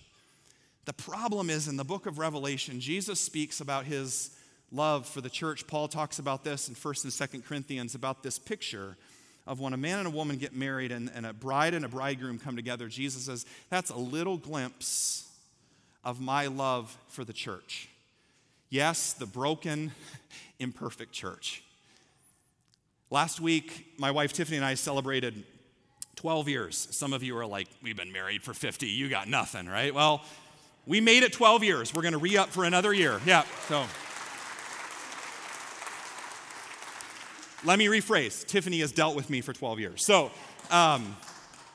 [0.86, 4.32] The problem is in the book of Revelation, Jesus speaks about his
[4.72, 5.66] love for the church.
[5.66, 8.98] Paul talks about this in 1st and 2nd Corinthians about this picture
[9.48, 11.88] of when a man and a woman get married and, and a bride and a
[11.88, 12.88] bridegroom come together.
[12.88, 15.30] Jesus says, That's a little glimpse
[16.04, 17.90] of my love for the church.
[18.70, 19.92] Yes, the broken,
[20.60, 21.64] imperfect church.
[23.10, 25.44] Last week, my wife Tiffany and I celebrated
[26.16, 26.88] 12 years.
[26.92, 29.94] Some of you are like, We've been married for 50, you got nothing, right?
[29.94, 30.24] Well,
[30.86, 31.94] we made it 12 years.
[31.94, 33.22] We're going to re up for another year.
[33.26, 33.86] Yeah, so.
[37.66, 38.46] Let me rephrase.
[38.46, 40.06] Tiffany has dealt with me for 12 years.
[40.06, 40.32] So,
[40.70, 41.16] um,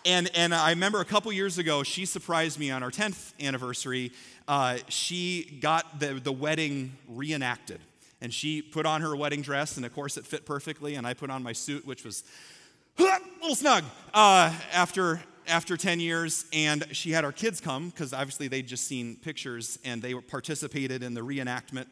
[0.04, 4.12] and, and I remember a couple years ago, she surprised me on our 10th anniversary.
[4.46, 7.80] Uh, she got the, the wedding reenacted.
[8.20, 10.96] And she put on her wedding dress, and of course it fit perfectly.
[10.96, 12.24] And I put on my suit, which was
[12.98, 18.12] a little snug uh, after after 10 years, and she had our kids come because
[18.12, 21.86] obviously they'd just seen pictures and they participated in the reenactment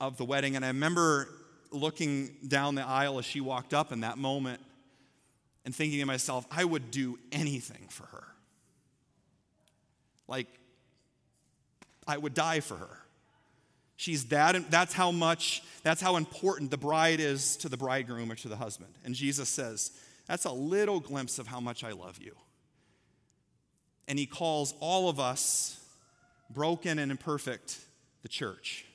[0.00, 0.56] of the wedding.
[0.56, 1.28] And I remember
[1.70, 4.60] looking down the aisle as she walked up in that moment
[5.64, 8.24] and thinking to myself, I would do anything for her.
[10.26, 10.48] Like,
[12.06, 12.98] I would die for her.
[13.96, 18.30] She's that, and that's how much, that's how important the bride is to the bridegroom
[18.30, 18.94] or to the husband.
[19.04, 19.90] And Jesus says,
[20.26, 22.36] That's a little glimpse of how much I love you
[24.08, 25.78] and he calls all of us,
[26.50, 27.78] broken and imperfect,
[28.22, 28.86] the church.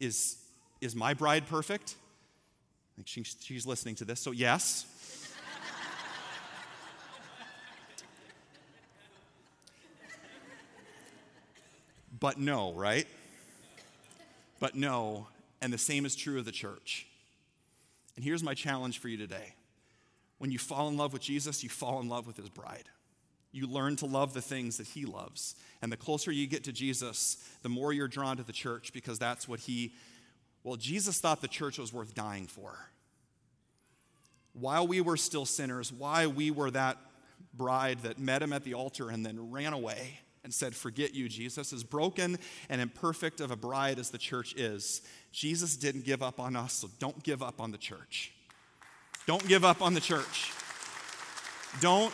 [0.00, 0.36] Is,
[0.80, 1.94] is my bride perfect?
[1.94, 4.84] I think she, she's listening to this, so yes.
[12.18, 13.06] but no, right?
[14.58, 15.28] But no,
[15.62, 17.06] and the same is true of the church.
[18.16, 19.54] And here's my challenge for you today.
[20.38, 22.88] When you fall in love with Jesus, you fall in love with his bride.
[23.52, 25.56] You learn to love the things that he loves.
[25.82, 29.18] And the closer you get to Jesus, the more you're drawn to the church because
[29.18, 29.92] that's what he,
[30.62, 32.78] well, Jesus thought the church was worth dying for.
[34.52, 36.98] While we were still sinners, why we were that
[37.54, 41.28] bride that met him at the altar and then ran away and said, Forget you,
[41.28, 41.72] Jesus.
[41.72, 46.40] As broken and imperfect of a bride as the church is, Jesus didn't give up
[46.40, 48.32] on us, so don't give up on the church.
[49.26, 50.52] Don't give up on the church.
[51.80, 52.12] Don't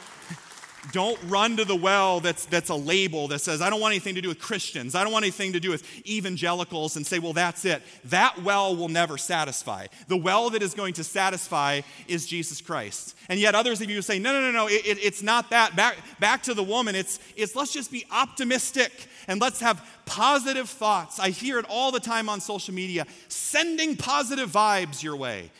[0.93, 4.15] Don't run to the well that's, that's a label that says, I don't want anything
[4.15, 4.95] to do with Christians.
[4.95, 7.83] I don't want anything to do with evangelicals and say, well, that's it.
[8.05, 9.89] That well will never satisfy.
[10.07, 13.17] The well that is going to satisfy is Jesus Christ.
[13.29, 15.75] And yet others of you say, no, no, no, no, it, it, it's not that.
[15.75, 18.93] Back, back to the woman, it's, it's let's just be optimistic
[19.27, 21.19] and let's have positive thoughts.
[21.19, 25.51] I hear it all the time on social media, sending positive vibes your way.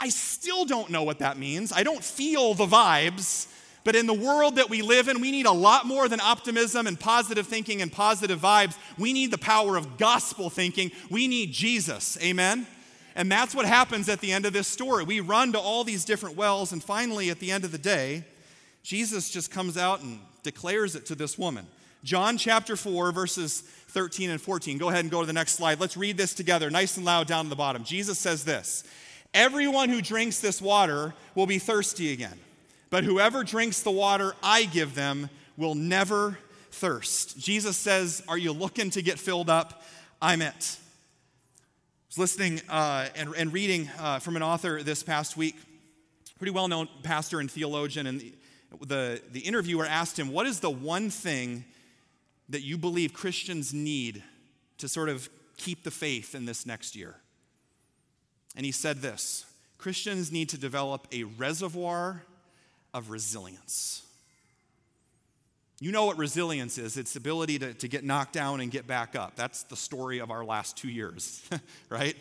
[0.00, 1.72] I still don't know what that means.
[1.72, 3.46] I don't feel the vibes.
[3.84, 6.86] But in the world that we live in, we need a lot more than optimism
[6.86, 8.76] and positive thinking and positive vibes.
[8.98, 10.90] We need the power of gospel thinking.
[11.10, 12.18] We need Jesus.
[12.22, 12.66] Amen?
[13.14, 15.04] And that's what happens at the end of this story.
[15.04, 18.24] We run to all these different wells, and finally, at the end of the day,
[18.82, 21.66] Jesus just comes out and declares it to this woman.
[22.02, 24.78] John chapter 4, verses 13 and 14.
[24.78, 25.78] Go ahead and go to the next slide.
[25.78, 27.84] Let's read this together, nice and loud down at the bottom.
[27.84, 28.84] Jesus says this
[29.32, 32.38] Everyone who drinks this water will be thirsty again.
[32.94, 36.38] But whoever drinks the water I give them will never
[36.70, 37.36] thirst.
[37.36, 39.82] Jesus says, Are you looking to get filled up?
[40.22, 40.54] I'm it.
[40.54, 45.56] I was listening uh, and, and, reading uh, from an author this past week,
[46.38, 48.32] pretty well known pastor and theologian, and the,
[48.86, 51.64] the, the interviewer asked him, What is the one thing
[52.48, 54.22] that you believe Christians need
[54.78, 57.16] to sort of keep the faith in this next year?
[58.54, 59.46] And he said this
[59.78, 62.22] Christians need to develop a reservoir
[62.94, 64.04] of resilience.
[65.80, 68.86] You know what resilience is it's the ability to, to get knocked down and get
[68.86, 69.34] back up.
[69.34, 71.46] That's the story of our last two years,
[71.90, 72.16] right?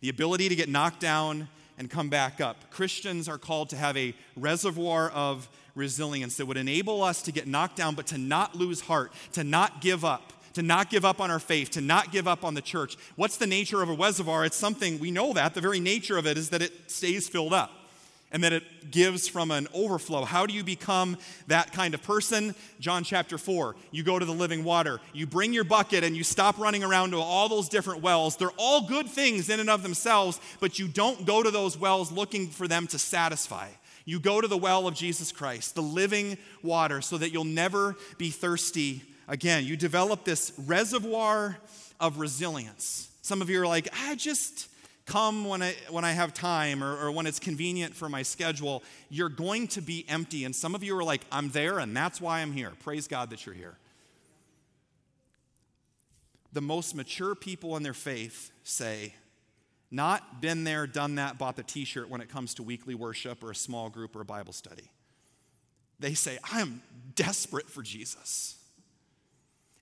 [0.00, 2.70] The ability to get knocked down and come back up.
[2.70, 7.46] Christians are called to have a reservoir of resilience that would enable us to get
[7.46, 11.20] knocked down, but to not lose heart, to not give up, to not give up
[11.20, 12.96] on our faith, to not give up on the church.
[13.16, 14.44] What's the nature of a reservoir?
[14.44, 15.52] It's something, we know that.
[15.54, 17.70] The very nature of it is that it stays filled up
[18.34, 20.24] and that it gives from an overflow.
[20.24, 21.16] How do you become
[21.46, 22.56] that kind of person?
[22.80, 23.76] John chapter 4.
[23.92, 27.12] You go to the living water, you bring your bucket, and you stop running around
[27.12, 28.36] to all those different wells.
[28.36, 32.10] They're all good things in and of themselves, but you don't go to those wells
[32.10, 33.68] looking for them to satisfy.
[34.04, 37.94] You go to the well of Jesus Christ, the living water, so that you'll never
[38.18, 39.64] be thirsty again.
[39.64, 41.56] You develop this reservoir
[42.00, 43.08] of resilience.
[43.22, 44.68] Some of you are like, I just
[45.06, 48.82] come when I, when I have time or, or when it's convenient for my schedule,
[49.10, 50.44] you're going to be empty.
[50.44, 52.72] And some of you are like, I'm there and that's why I'm here.
[52.82, 53.76] Praise God that you're here.
[56.52, 59.14] The most mature people in their faith say,
[59.90, 63.44] not been there, done that, bought the t shirt when it comes to weekly worship
[63.44, 64.90] or a small group or a Bible study.
[66.00, 66.82] They say, I am
[67.14, 68.56] desperate for Jesus.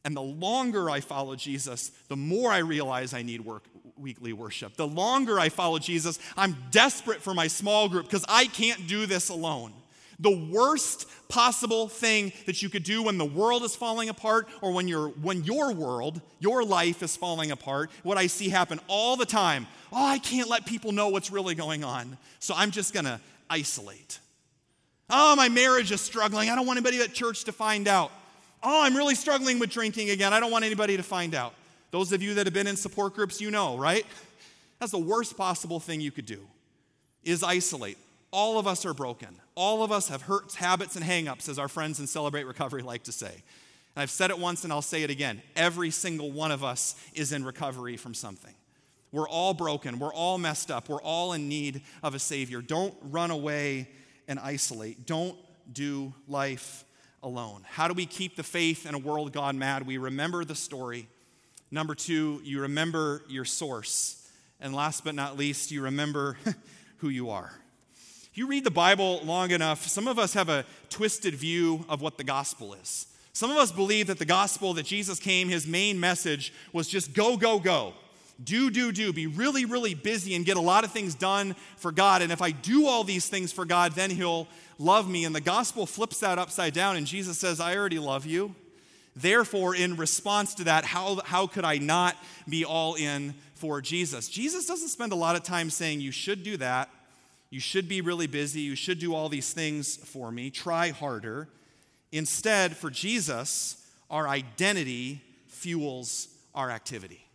[0.04, 3.64] And the longer I follow Jesus, the more I realize I need work,
[3.98, 4.76] weekly worship.
[4.76, 9.06] The longer I follow Jesus, I'm desperate for my small group because I can't do
[9.06, 9.72] this alone.
[10.18, 14.72] The worst possible thing that you could do when the world is falling apart or
[14.72, 19.16] when, you when your world, your life is falling apart, what I see happen all
[19.16, 22.94] the time oh, I can't let people know what's really going on, so I'm just
[22.94, 24.18] gonna isolate.
[25.10, 26.48] Oh, my marriage is struggling.
[26.48, 28.10] I don't want anybody at church to find out.
[28.62, 30.32] Oh, I'm really struggling with drinking again.
[30.32, 31.54] I don't want anybody to find out.
[31.92, 34.04] Those of you that have been in support groups, you know, right?
[34.80, 36.40] That's the worst possible thing you could do
[37.22, 37.98] is isolate.
[38.32, 39.28] All of us are broken.
[39.54, 43.04] All of us have hurts, habits, and hangups, as our friends in Celebrate Recovery like
[43.04, 43.30] to say.
[43.94, 45.42] And I've said it once and I'll say it again.
[45.54, 48.54] Every single one of us is in recovery from something.
[49.12, 49.98] We're all broken.
[49.98, 50.88] We're all messed up.
[50.88, 52.62] We're all in need of a Savior.
[52.62, 53.88] Don't run away
[54.26, 55.06] and isolate.
[55.06, 55.36] Don't
[55.70, 56.84] do life
[57.22, 57.64] alone.
[57.68, 59.86] How do we keep the faith in a world gone mad?
[59.86, 61.06] We remember the story.
[61.72, 64.28] Number two, you remember your source.
[64.60, 66.36] And last but not least, you remember
[66.98, 67.50] who you are.
[68.34, 72.18] You read the Bible long enough, some of us have a twisted view of what
[72.18, 73.06] the gospel is.
[73.32, 77.14] Some of us believe that the gospel that Jesus came, his main message was just
[77.14, 77.94] go, go, go.
[78.42, 79.12] Do, do, do.
[79.12, 82.20] Be really, really busy and get a lot of things done for God.
[82.20, 84.46] And if I do all these things for God, then he'll
[84.78, 85.24] love me.
[85.24, 88.54] And the gospel flips that upside down, and Jesus says, I already love you.
[89.14, 92.16] Therefore, in response to that, how, how could I not
[92.48, 94.28] be all in for Jesus?
[94.28, 96.88] Jesus doesn't spend a lot of time saying, You should do that.
[97.50, 98.60] You should be really busy.
[98.60, 100.48] You should do all these things for me.
[100.50, 101.48] Try harder.
[102.10, 107.26] Instead, for Jesus, our identity fuels our activity.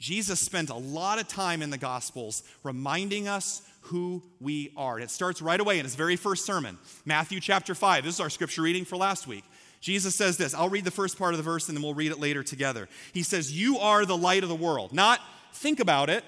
[0.00, 4.98] Jesus spent a lot of time in the Gospels reminding us who we are.
[4.98, 8.04] It starts right away in his very first sermon, Matthew chapter 5.
[8.04, 9.44] This is our scripture reading for last week.
[9.82, 10.54] Jesus says this.
[10.54, 12.88] I'll read the first part of the verse and then we'll read it later together.
[13.12, 14.92] He says, You are the light of the world.
[14.92, 15.20] Not
[15.52, 16.24] think about it,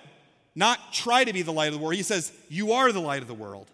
[0.57, 1.95] not try to be the light of the world.
[1.95, 3.71] He says, You are the light of the world.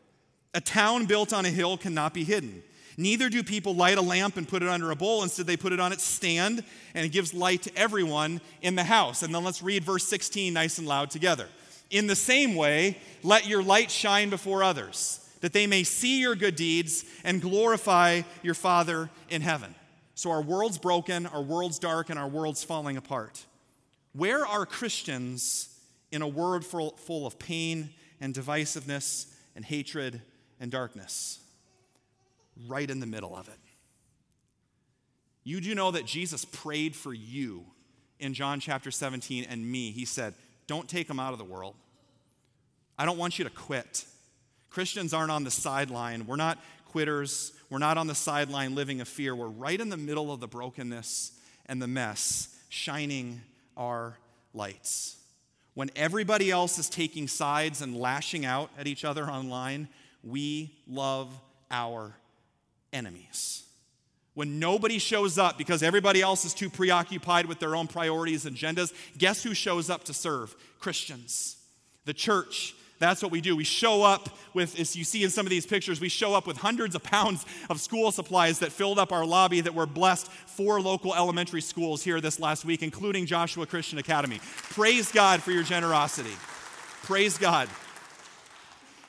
[0.53, 2.63] A town built on a hill cannot be hidden.
[2.99, 5.23] Neither do people light a lamp and put it under a bowl.
[5.23, 6.63] Instead, they put it on its stand,
[6.95, 9.23] and it gives light to everyone in the house.
[9.23, 11.47] And then let's read verse 16 nice and loud together.
[11.91, 16.35] In the same way, let your light shine before others, that they may see your
[16.35, 19.75] good deeds and glorify your Father in heaven.
[20.15, 23.47] So our world's broken, our world's dark, and our world's falling apart.
[24.13, 25.69] Where are Christians
[26.13, 30.21] in a world full, of pain and divisiveness and hatred
[30.59, 31.41] and darkness?
[32.67, 33.59] right in the middle of it.
[35.45, 37.65] You do know that Jesus prayed for you
[38.19, 39.91] in John chapter 17 and me.
[39.91, 40.35] He said,
[40.67, 41.75] Don't take them out of the world.
[42.99, 44.05] I don't want you to quit.
[44.71, 46.27] Christians aren't on the sideline.
[46.27, 47.53] We're not quitters.
[47.69, 49.35] We're not on the sideline living a fear.
[49.35, 51.33] We're right in the middle of the brokenness
[51.67, 53.43] and the mess, shining
[53.77, 54.17] our
[54.55, 55.17] lights.
[55.75, 59.89] When everybody else is taking sides and lashing out at each other online,
[60.25, 61.33] we love
[61.71, 62.15] our
[62.93, 63.65] enemies.
[64.35, 68.57] When nobody shows up because everybody else is too preoccupied with their own priorities and
[68.57, 70.55] agendas, guess who shows up to serve?
[70.79, 71.57] Christians.
[72.05, 72.75] The church.
[73.01, 73.57] That's what we do.
[73.57, 76.47] We show up with, as you see in some of these pictures, we show up
[76.47, 80.31] with hundreds of pounds of school supplies that filled up our lobby that were blessed
[80.31, 84.39] four local elementary schools here this last week, including Joshua Christian Academy.
[84.71, 86.35] Praise God for your generosity.
[87.03, 87.69] Praise God.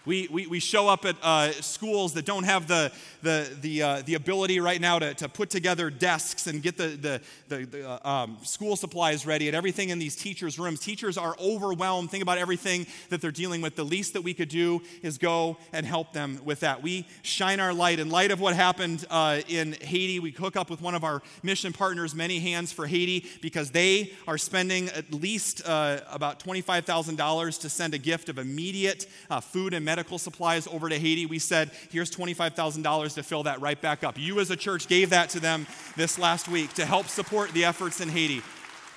[0.03, 2.91] We, we, we show up at uh, schools that don't have the,
[3.21, 6.87] the, the, uh, the ability right now to, to put together desks and get the,
[6.87, 10.79] the, the, the uh, um, school supplies ready and everything in these teachers' rooms.
[10.79, 12.09] Teachers are overwhelmed.
[12.09, 13.75] Think about everything that they're dealing with.
[13.75, 16.81] The least that we could do is go and help them with that.
[16.81, 17.99] We shine our light.
[17.99, 21.21] In light of what happened uh, in Haiti, we hook up with one of our
[21.43, 27.61] mission partners, Many Hands for Haiti, because they are spending at least uh, about $25,000
[27.61, 31.25] to send a gift of immediate uh, food and medical supplies over to Haiti.
[31.25, 34.17] We said, here's $25,000 to fill that right back up.
[34.17, 35.67] You, as a church, gave that to them
[35.97, 38.41] this last week to help support the efforts in Haiti.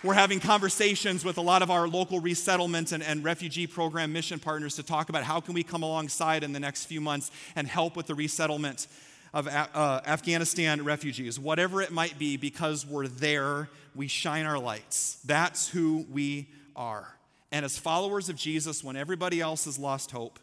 [0.05, 4.39] We're having conversations with a lot of our local resettlement and, and, refugee program mission
[4.39, 7.67] partners to talk about how can we come alongside in the next few months and
[7.67, 8.87] help with the resettlement
[9.33, 15.19] of uh, Afghanistan refugees, whatever it might be, because we're there, we shine our lights.
[15.25, 17.17] That's who we are.
[17.51, 20.39] And as followers of Jesus, when everybody else has lost hope,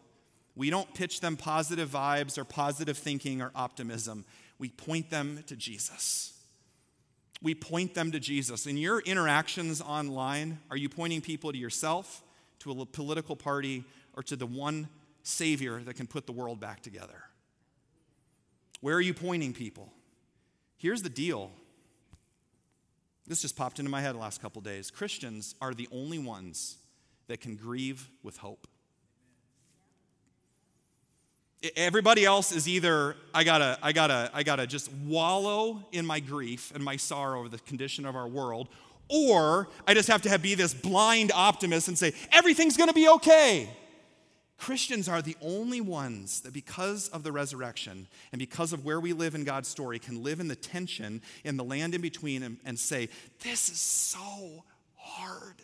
[0.56, 4.26] we don't pitch them positive vibes or positive thinking or optimism.
[4.60, 6.34] We point them to Jesus.
[7.42, 8.68] We point them to Jesus.
[8.68, 12.22] In your interactions online, are you pointing people to yourself,
[12.60, 13.84] to a political party,
[14.14, 14.88] or to the one
[15.24, 17.24] Savior that can put the world back together?
[18.82, 19.92] Where are you pointing people?
[20.78, 21.52] Here's the deal.
[23.28, 24.92] This just popped into my head the last couple days.
[24.92, 26.78] Christians are the only ones
[27.28, 28.68] that can grieve with hope.
[31.76, 36.72] Everybody else is either I gotta, I gotta, I gotta just wallow in my grief
[36.74, 38.68] and my sorrow over the condition of our world,
[39.10, 43.08] or I just have to have, be this blind optimist and say everything's gonna be
[43.10, 43.70] okay.
[44.58, 49.12] Christians are the only ones that, because of the resurrection and because of where we
[49.12, 52.58] live in God's story, can live in the tension in the land in between and,
[52.64, 53.10] and say,
[53.40, 54.64] This is so
[54.96, 55.64] hard.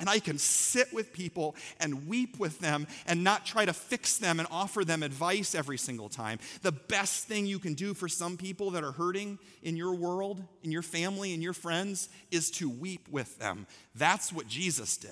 [0.00, 4.18] And I can sit with people and weep with them and not try to fix
[4.18, 6.38] them and offer them advice every single time.
[6.62, 10.42] The best thing you can do for some people that are hurting in your world,
[10.62, 13.66] in your family, in your friends, is to weep with them.
[13.94, 15.10] That's what Jesus did.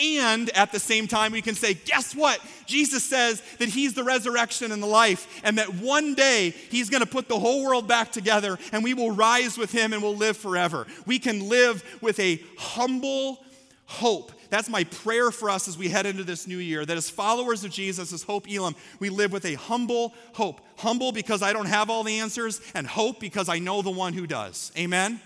[0.00, 2.40] And at the same time, we can say, guess what?
[2.66, 7.02] Jesus says that He's the resurrection and the life, and that one day He's going
[7.02, 10.16] to put the whole world back together, and we will rise with Him and we'll
[10.16, 10.86] live forever.
[11.06, 13.44] We can live with a humble
[13.86, 14.30] hope.
[14.50, 16.84] That's my prayer for us as we head into this new year.
[16.84, 20.60] That as followers of Jesus, as Hope Elam, we live with a humble hope.
[20.76, 24.12] Humble because I don't have all the answers, and hope because I know the one
[24.12, 24.70] who does.
[24.76, 25.20] Amen?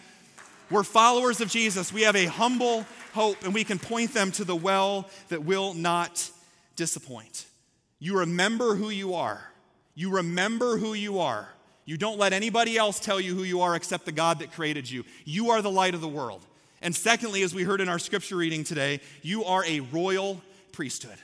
[0.70, 1.92] We're followers of Jesus.
[1.92, 5.74] We have a humble hope, and we can point them to the well that will
[5.74, 6.30] not
[6.74, 7.46] disappoint.
[7.98, 9.50] You remember who you are.
[9.94, 11.48] You remember who you are.
[11.84, 14.90] You don't let anybody else tell you who you are except the God that created
[14.90, 15.04] you.
[15.24, 16.44] You are the light of the world.
[16.80, 20.40] And secondly, as we heard in our scripture reading today, you are a royal
[20.72, 21.18] priesthood.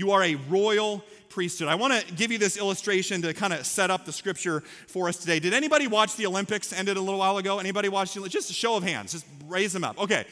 [0.00, 1.68] You are a royal priesthood.
[1.68, 5.10] I want to give you this illustration to kind of set up the scripture for
[5.10, 5.40] us today.
[5.40, 7.58] Did anybody watch the Olympics ended a little while ago?
[7.58, 10.00] Anybody watch the Just a show of hands, just raise them up.
[10.00, 10.24] Okay.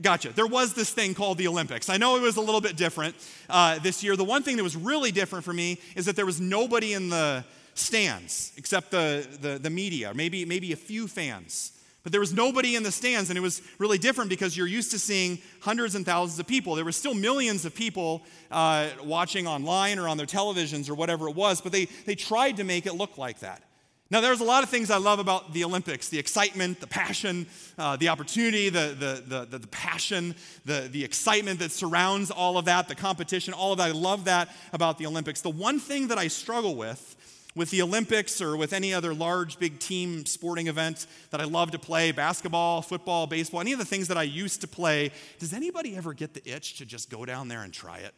[0.00, 0.32] Gotcha.
[0.32, 1.90] There was this thing called the Olympics.
[1.90, 3.16] I know it was a little bit different
[3.50, 4.14] uh, this year.
[4.14, 7.08] The one thing that was really different for me is that there was nobody in
[7.08, 11.72] the stands except the, the, the media, maybe, maybe a few fans.
[12.06, 14.92] But there was nobody in the stands, and it was really different because you're used
[14.92, 16.76] to seeing hundreds and thousands of people.
[16.76, 21.28] There were still millions of people uh, watching online or on their televisions or whatever
[21.28, 23.64] it was, but they, they tried to make it look like that.
[24.08, 27.48] Now, there's a lot of things I love about the Olympics the excitement, the passion,
[27.76, 32.66] uh, the opportunity, the, the, the, the, passion, the, the excitement that surrounds all of
[32.66, 33.88] that, the competition, all of that.
[33.88, 35.40] I love that about the Olympics.
[35.40, 37.15] The one thing that I struggle with
[37.56, 41.72] with the Olympics or with any other large, big team sporting event that I love
[41.72, 45.52] to play basketball, football, baseball, any of the things that I used to play does
[45.52, 48.14] anybody ever get the itch to just go down there and try it?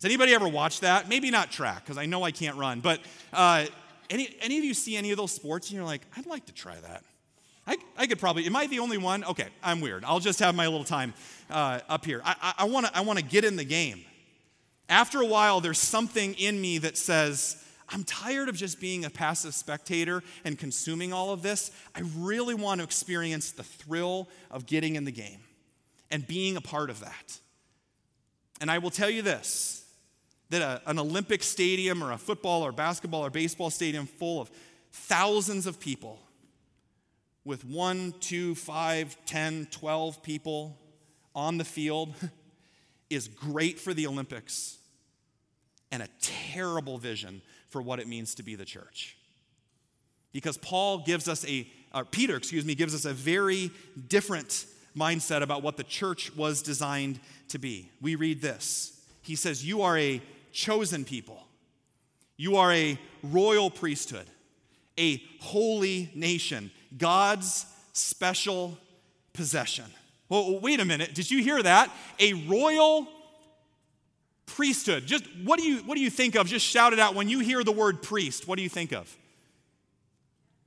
[0.00, 1.08] Does anybody ever watch that?
[1.08, 3.00] Maybe not track, because I know I can't run, but
[3.32, 3.66] uh,
[4.10, 6.52] any, any of you see any of those sports and you're like, I'd like to
[6.52, 7.04] try that?
[7.66, 9.24] I, I could probably, am I the only one?
[9.24, 10.04] Okay, I'm weird.
[10.04, 11.14] I'll just have my little time
[11.50, 12.20] uh, up here.
[12.24, 14.04] I, I, I want to I wanna get in the game.
[14.88, 17.63] After a while, there's something in me that says,
[17.94, 21.70] I'm tired of just being a passive spectator and consuming all of this.
[21.94, 25.38] I really want to experience the thrill of getting in the game
[26.10, 27.38] and being a part of that.
[28.60, 29.84] And I will tell you this
[30.50, 34.50] that a, an Olympic stadium or a football or basketball or baseball stadium full of
[34.92, 36.18] thousands of people
[37.44, 40.76] with one, two, five, ten, twelve people
[41.32, 42.12] on the field
[43.08, 44.78] is great for the Olympics
[45.92, 47.40] and a terrible vision
[47.74, 49.16] for what it means to be the church.
[50.30, 53.72] Because Paul gives us a, or Peter, excuse me, gives us a very
[54.06, 54.66] different
[54.96, 57.18] mindset about what the church was designed
[57.48, 57.90] to be.
[58.00, 58.96] We read this.
[59.22, 60.22] He says, You are a
[60.52, 61.48] chosen people,
[62.36, 64.28] you are a royal priesthood,
[64.96, 68.78] a holy nation, God's special
[69.32, 69.86] possession.
[70.28, 71.12] Well, wait a minute.
[71.12, 71.90] Did you hear that?
[72.20, 73.08] A royal
[74.54, 75.06] priesthood.
[75.06, 76.46] Just what do you what do you think of?
[76.46, 78.46] Just shout it out when you hear the word priest.
[78.46, 79.14] What do you think of?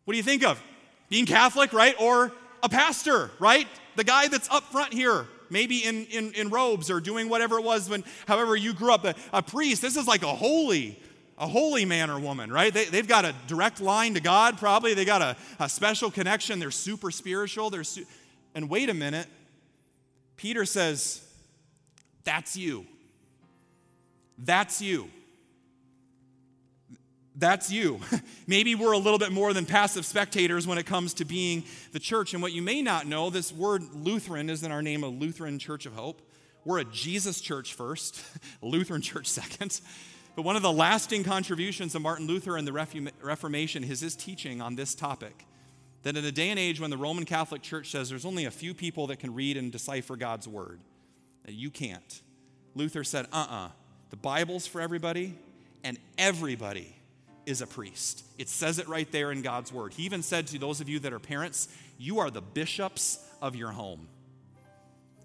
[0.05, 0.61] What do you think of?
[1.09, 1.95] Being Catholic, right?
[1.99, 2.31] Or
[2.61, 3.67] a pastor, right?
[3.95, 7.63] The guy that's up front here, maybe in, in, in robes or doing whatever it
[7.63, 9.05] was when however you grew up.
[9.05, 10.99] A, a priest, this is like a holy,
[11.37, 12.73] a holy man or woman, right?
[12.73, 14.93] They, they've got a direct line to God, probably.
[14.93, 16.59] They got a, a special connection.
[16.59, 17.69] They're super spiritual.
[17.69, 18.05] They're su-
[18.53, 19.27] and wait a minute.
[20.35, 21.21] Peter says,
[22.23, 22.85] That's you.
[24.37, 25.09] That's you.
[27.35, 27.99] That's you.
[28.47, 31.99] Maybe we're a little bit more than passive spectators when it comes to being the
[31.99, 32.33] church.
[32.33, 35.85] And what you may not know, this word Lutheran isn't our name, a Lutheran Church
[35.85, 36.21] of Hope.
[36.65, 38.21] We're a Jesus church first,
[38.61, 39.79] Lutheran church second.
[40.35, 44.59] But one of the lasting contributions of Martin Luther and the Reformation is his teaching
[44.59, 45.45] on this topic.
[46.03, 48.51] That in a day and age when the Roman Catholic Church says there's only a
[48.51, 50.79] few people that can read and decipher God's word,
[51.45, 52.21] that you can't.
[52.75, 53.65] Luther said, uh uh-uh.
[53.65, 53.69] uh
[54.09, 55.37] the Bible's for everybody,
[55.83, 56.95] and everybody
[57.45, 58.23] is a priest.
[58.37, 59.93] It says it right there in God's word.
[59.93, 63.55] He even said to those of you that are parents, You are the bishops of
[63.55, 64.07] your home.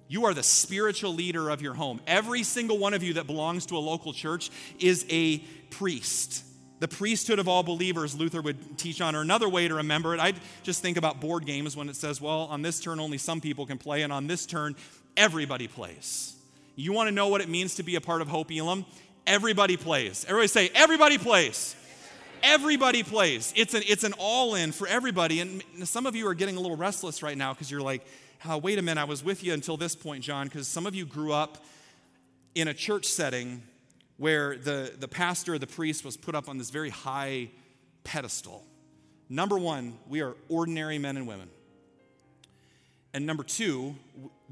[0.09, 2.01] You are the spiritual leader of your home.
[2.07, 5.39] Every single one of you that belongs to a local church is a
[5.70, 6.45] priest.
[6.80, 9.14] The priesthood of all believers, Luther would teach on.
[9.14, 12.20] Or another way to remember it, I just think about board games when it says,
[12.20, 14.76] well, on this turn only some people can play, and on this turn
[15.16, 16.35] everybody plays.
[16.75, 18.87] You want to know what it means to be a part of Hope Elam?
[19.27, 20.25] Everybody plays.
[20.27, 21.77] Everybody say, everybody plays.
[22.43, 23.53] Everybody plays.
[23.55, 25.41] It's an, it's an all in for everybody.
[25.41, 28.05] And some of you are getting a little restless right now because you're like,
[28.47, 30.95] oh, wait a minute, I was with you until this point, John, because some of
[30.95, 31.64] you grew up
[32.55, 33.62] in a church setting
[34.16, 37.51] where the, the pastor or the priest was put up on this very high
[38.03, 38.64] pedestal.
[39.29, 41.49] Number one, we are ordinary men and women.
[43.14, 43.95] And number two,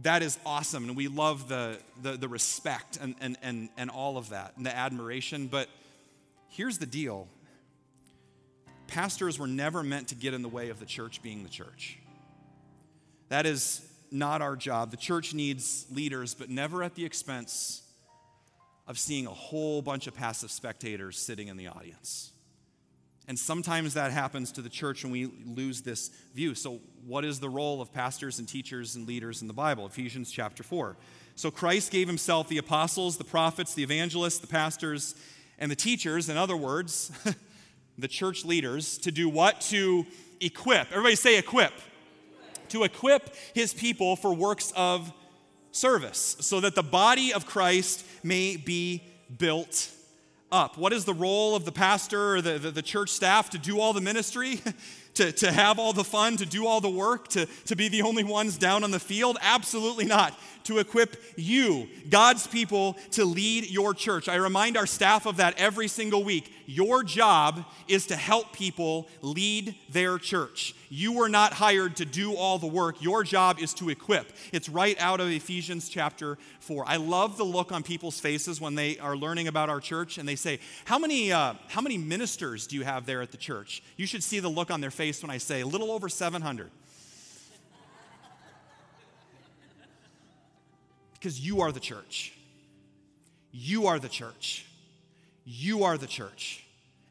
[0.03, 0.85] that is awesome.
[0.85, 4.65] And we love the, the, the respect and, and, and, and all of that and
[4.65, 5.47] the admiration.
[5.47, 5.69] But
[6.49, 7.29] here's the deal
[8.87, 11.99] pastors were never meant to get in the way of the church being the church.
[13.29, 14.91] That is not our job.
[14.91, 17.83] The church needs leaders, but never at the expense
[18.89, 22.33] of seeing a whole bunch of passive spectators sitting in the audience.
[23.31, 26.53] And sometimes that happens to the church and we lose this view.
[26.57, 29.87] So, what is the role of pastors and teachers and leaders in the Bible?
[29.87, 30.97] Ephesians chapter 4.
[31.37, 35.15] So, Christ gave himself the apostles, the prophets, the evangelists, the pastors,
[35.61, 36.29] and the teachers.
[36.29, 37.13] In other words,
[37.99, 39.61] the church leaders to do what?
[39.61, 40.07] To
[40.41, 40.91] equip.
[40.91, 41.75] Everybody say equip.
[42.71, 45.13] To equip his people for works of
[45.71, 49.05] service so that the body of Christ may be
[49.39, 49.89] built
[50.53, 50.77] up.
[50.77, 53.81] What is the role of the pastor or the, the, the church staff to do
[53.81, 54.61] all the ministry?
[55.15, 58.03] to, to have all the fun, to do all the work, to, to be the
[58.03, 59.39] only ones down on the field?
[59.41, 60.39] Absolutely not.
[60.65, 64.29] To equip you, God's people, to lead your church.
[64.29, 66.53] I remind our staff of that every single week.
[66.67, 70.75] Your job is to help people lead their church.
[70.89, 73.03] You were not hired to do all the work.
[73.03, 74.33] Your job is to equip.
[74.53, 76.37] It's right out of Ephesians chapter
[76.71, 76.85] 4.
[76.87, 80.29] I love the look on people's faces when they are learning about our church and
[80.29, 83.83] they say, How many, uh, how many ministers do you have there at the church?
[83.97, 86.71] You should see the look on their face when I say, A little over 700.
[91.15, 92.35] because you are the church.
[93.51, 94.65] You are the church.
[95.45, 96.65] You are the church.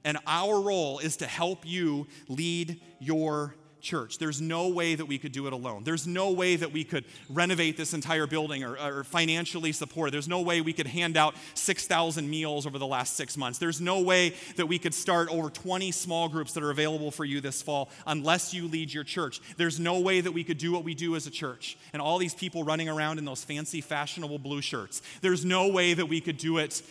[0.05, 4.17] And our role is to help you lead your church.
[4.17, 5.84] There's no way that we could do it alone.
[5.84, 10.11] There's no way that we could renovate this entire building or, or financially support.
[10.11, 13.59] There's no way we could hand out 6,000 meals over the last six months.
[13.59, 17.25] There's no way that we could start over 20 small groups that are available for
[17.25, 19.41] you this fall unless you lead your church.
[19.57, 22.17] There's no way that we could do what we do as a church and all
[22.17, 25.01] these people running around in those fancy, fashionable blue shirts.
[25.21, 26.82] There's no way that we could do it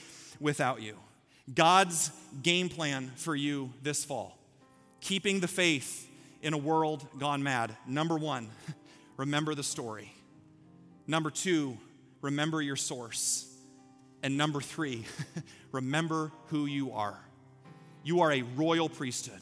[0.40, 0.96] without you.
[1.54, 2.10] God's
[2.42, 4.38] game plan for you this fall
[5.00, 6.07] keeping the faith
[6.42, 7.76] in a world gone mad.
[7.86, 8.48] Number one,
[9.16, 10.12] remember the story.
[11.06, 11.78] Number two,
[12.20, 13.44] remember your source.
[14.22, 15.04] And number three,
[15.72, 17.18] remember who you are.
[18.02, 19.40] You are a royal priesthood,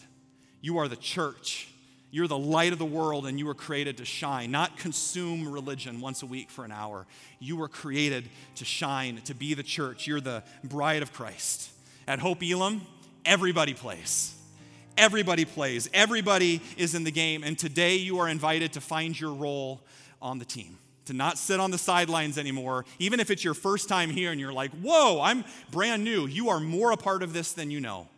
[0.60, 1.68] you are the church.
[2.12, 6.00] You're the light of the world, and you were created to shine, not consume religion
[6.00, 7.04] once a week for an hour.
[7.40, 10.06] You were created to shine, to be the church.
[10.06, 11.68] You're the bride of Christ.
[12.06, 12.80] At Hope Elam,
[13.24, 14.35] everybody plays.
[14.96, 19.32] Everybody plays, everybody is in the game, and today you are invited to find your
[19.32, 19.82] role
[20.22, 20.78] on the team.
[21.06, 24.40] To not sit on the sidelines anymore, even if it's your first time here and
[24.40, 26.26] you're like, whoa, I'm brand new.
[26.26, 28.08] You are more a part of this than you know.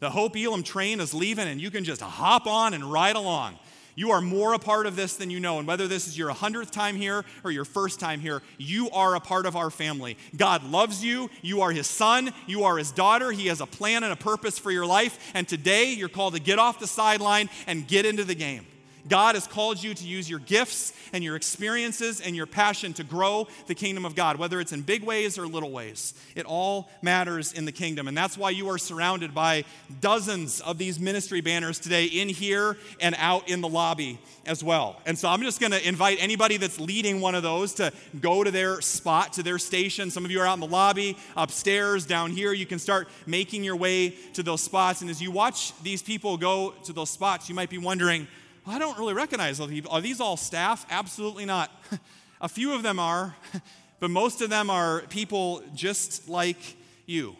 [0.00, 3.58] The Hope Elam train is leaving, and you can just hop on and ride along.
[3.94, 5.58] You are more a part of this than you know.
[5.58, 9.14] And whether this is your 100th time here or your first time here, you are
[9.14, 10.16] a part of our family.
[10.36, 11.30] God loves you.
[11.42, 12.32] You are his son.
[12.46, 13.30] You are his daughter.
[13.30, 15.32] He has a plan and a purpose for your life.
[15.34, 18.66] And today, you're called to get off the sideline and get into the game.
[19.08, 23.04] God has called you to use your gifts and your experiences and your passion to
[23.04, 26.14] grow the kingdom of God, whether it's in big ways or little ways.
[26.34, 28.08] It all matters in the kingdom.
[28.08, 29.64] And that's why you are surrounded by
[30.00, 35.00] dozens of these ministry banners today in here and out in the lobby as well.
[35.04, 38.44] And so I'm just going to invite anybody that's leading one of those to go
[38.44, 40.10] to their spot, to their station.
[40.10, 42.52] Some of you are out in the lobby, upstairs, down here.
[42.52, 45.00] You can start making your way to those spots.
[45.00, 48.26] And as you watch these people go to those spots, you might be wondering,
[48.64, 49.90] well, I don't really recognize those people.
[49.90, 50.86] Are these all staff?
[50.88, 51.70] Absolutely not.
[52.40, 53.34] a few of them are,
[54.00, 57.34] but most of them are people just like you.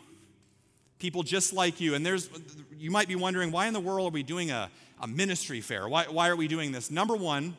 [0.98, 1.94] People just like you.
[1.94, 2.28] And there's,
[2.76, 4.68] you might be wondering, why in the world are we doing a,
[5.00, 5.88] a ministry fair?
[5.88, 6.90] Why, why are we doing this?
[6.90, 7.56] Number one,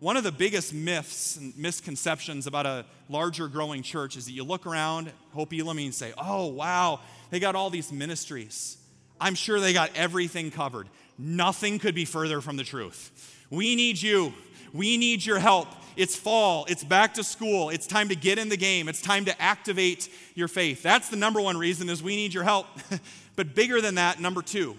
[0.00, 4.42] one of the biggest myths and misconceptions about a larger growing church is that you
[4.42, 7.00] look around Hope Elam and say, oh, wow,
[7.30, 8.76] they got all these ministries.
[9.20, 10.88] I'm sure they got everything covered.
[11.18, 13.44] Nothing could be further from the truth.
[13.50, 14.32] We need you.
[14.72, 15.68] We need your help.
[15.96, 16.66] It's fall.
[16.68, 17.70] It's back to school.
[17.70, 18.88] It's time to get in the game.
[18.88, 20.82] It's time to activate your faith.
[20.82, 22.66] That's the number one reason is we need your help.
[23.36, 24.76] but bigger than that, number 2.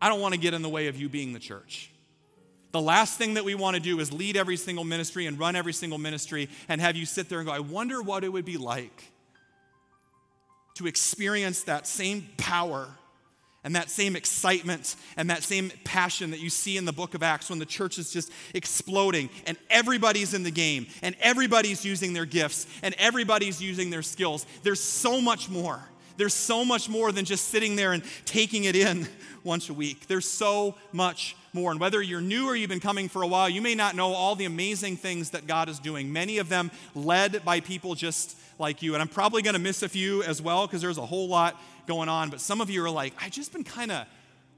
[0.00, 1.90] I don't want to get in the way of you being the church.
[2.72, 5.56] The last thing that we want to do is lead every single ministry and run
[5.56, 8.44] every single ministry and have you sit there and go, I wonder what it would
[8.44, 9.12] be like
[10.74, 12.88] to experience that same power
[13.66, 17.22] and that same excitement and that same passion that you see in the book of
[17.24, 22.12] Acts when the church is just exploding and everybody's in the game and everybody's using
[22.12, 24.46] their gifts and everybody's using their skills.
[24.62, 25.80] There's so much more.
[26.16, 29.08] There's so much more than just sitting there and taking it in
[29.42, 30.06] once a week.
[30.06, 31.72] There's so much more.
[31.72, 34.12] And whether you're new or you've been coming for a while, you may not know
[34.12, 36.12] all the amazing things that God is doing.
[36.12, 38.94] Many of them led by people just like you.
[38.94, 41.60] And I'm probably going to miss a few as well because there's a whole lot
[41.86, 42.30] going on.
[42.30, 44.06] But some of you are like, I've just been kind of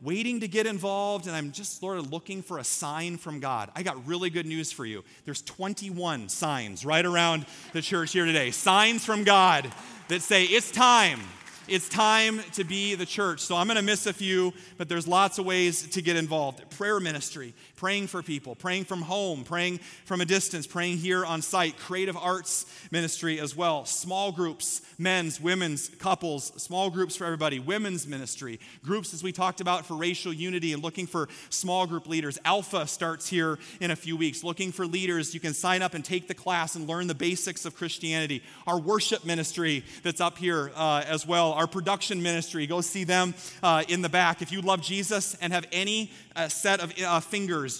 [0.00, 3.70] waiting to get involved and I'm just sort of looking for a sign from God.
[3.74, 5.02] I got really good news for you.
[5.24, 8.52] There's 21 signs right around the church here today.
[8.52, 9.70] Signs from God
[10.08, 11.20] that say it's time
[11.68, 13.40] it's time to be the church.
[13.40, 16.68] So I'm going to miss a few, but there's lots of ways to get involved.
[16.70, 21.40] Prayer ministry, praying for people, praying from home, praying from a distance, praying here on
[21.40, 27.60] site, creative arts ministry as well, small groups, men's, women's, couples, small groups for everybody,
[27.60, 32.08] women's ministry, groups as we talked about for racial unity and looking for small group
[32.08, 32.36] leaders.
[32.44, 34.42] Alpha starts here in a few weeks.
[34.42, 37.64] Looking for leaders, you can sign up and take the class and learn the basics
[37.64, 38.42] of Christianity.
[38.66, 43.34] Our worship ministry that's up here uh, as well Our production ministry, go see them
[43.62, 44.42] uh, in the back.
[44.42, 47.20] If you love Jesus and have any uh, set of uh,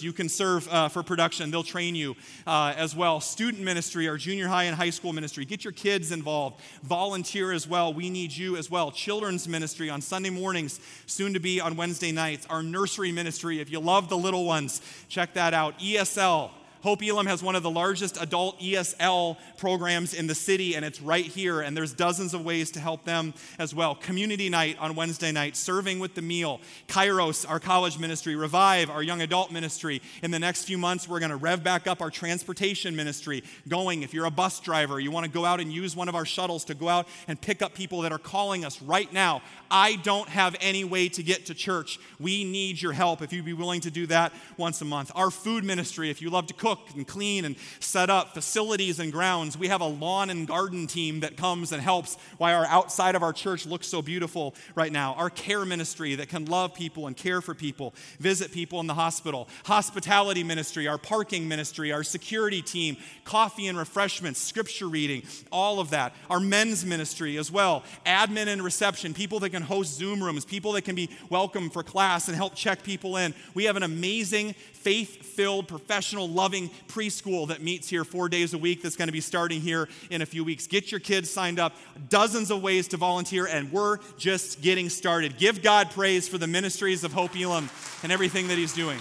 [0.01, 1.51] you can serve uh, for production.
[1.51, 2.15] They'll train you
[2.45, 3.19] uh, as well.
[3.19, 5.45] Student ministry, our junior high and high school ministry.
[5.45, 6.61] Get your kids involved.
[6.83, 7.93] Volunteer as well.
[7.93, 8.91] We need you as well.
[8.91, 12.45] Children's ministry on Sunday mornings, soon to be on Wednesday nights.
[12.49, 15.79] Our nursery ministry, if you love the little ones, check that out.
[15.79, 16.51] ESL,
[16.81, 21.01] Hope Elam has one of the largest adult ESL programs in the city, and it's
[21.01, 21.59] right here.
[21.59, 23.95] And there's dozens of ways to help them as well.
[23.95, 26.61] Community night on Wednesday night, serving with the meal.
[26.87, 28.37] Kairos, our college ministry.
[28.37, 30.01] Revive, our young adult ministry.
[30.23, 33.43] In the next few months, we're going to rev back up our transportation ministry.
[33.67, 36.15] Going, if you're a bus driver, you want to go out and use one of
[36.15, 39.41] our shuttles to go out and pick up people that are calling us right now.
[39.69, 41.99] I don't have any way to get to church.
[42.19, 45.11] We need your help if you'd be willing to do that once a month.
[45.13, 48.99] Our food ministry, if you love to cook, cook and clean and set up facilities
[48.99, 49.57] and grounds.
[49.57, 53.23] We have a lawn and garden team that comes and helps why our outside of
[53.23, 55.15] our church looks so beautiful right now.
[55.15, 58.93] Our care ministry that can love people and care for people, visit people in the
[58.93, 59.47] hospital.
[59.65, 65.89] Hospitality ministry, our parking ministry, our security team, coffee and refreshments, scripture reading, all of
[65.89, 66.13] that.
[66.29, 70.73] Our men's ministry as well, admin and reception, people that can host Zoom rooms, people
[70.73, 73.33] that can be welcome for class and help check people in.
[73.55, 78.57] We have an amazing faith filled, professional, loving preschool that meets here four days a
[78.57, 80.67] week that's going to be starting here in a few weeks.
[80.67, 81.73] Get your kids signed up,
[82.09, 85.37] dozens of ways to volunteer, and we're just getting started.
[85.37, 87.69] Give God praise for the ministries of Hope Elam
[88.03, 88.99] and everything that He's doing.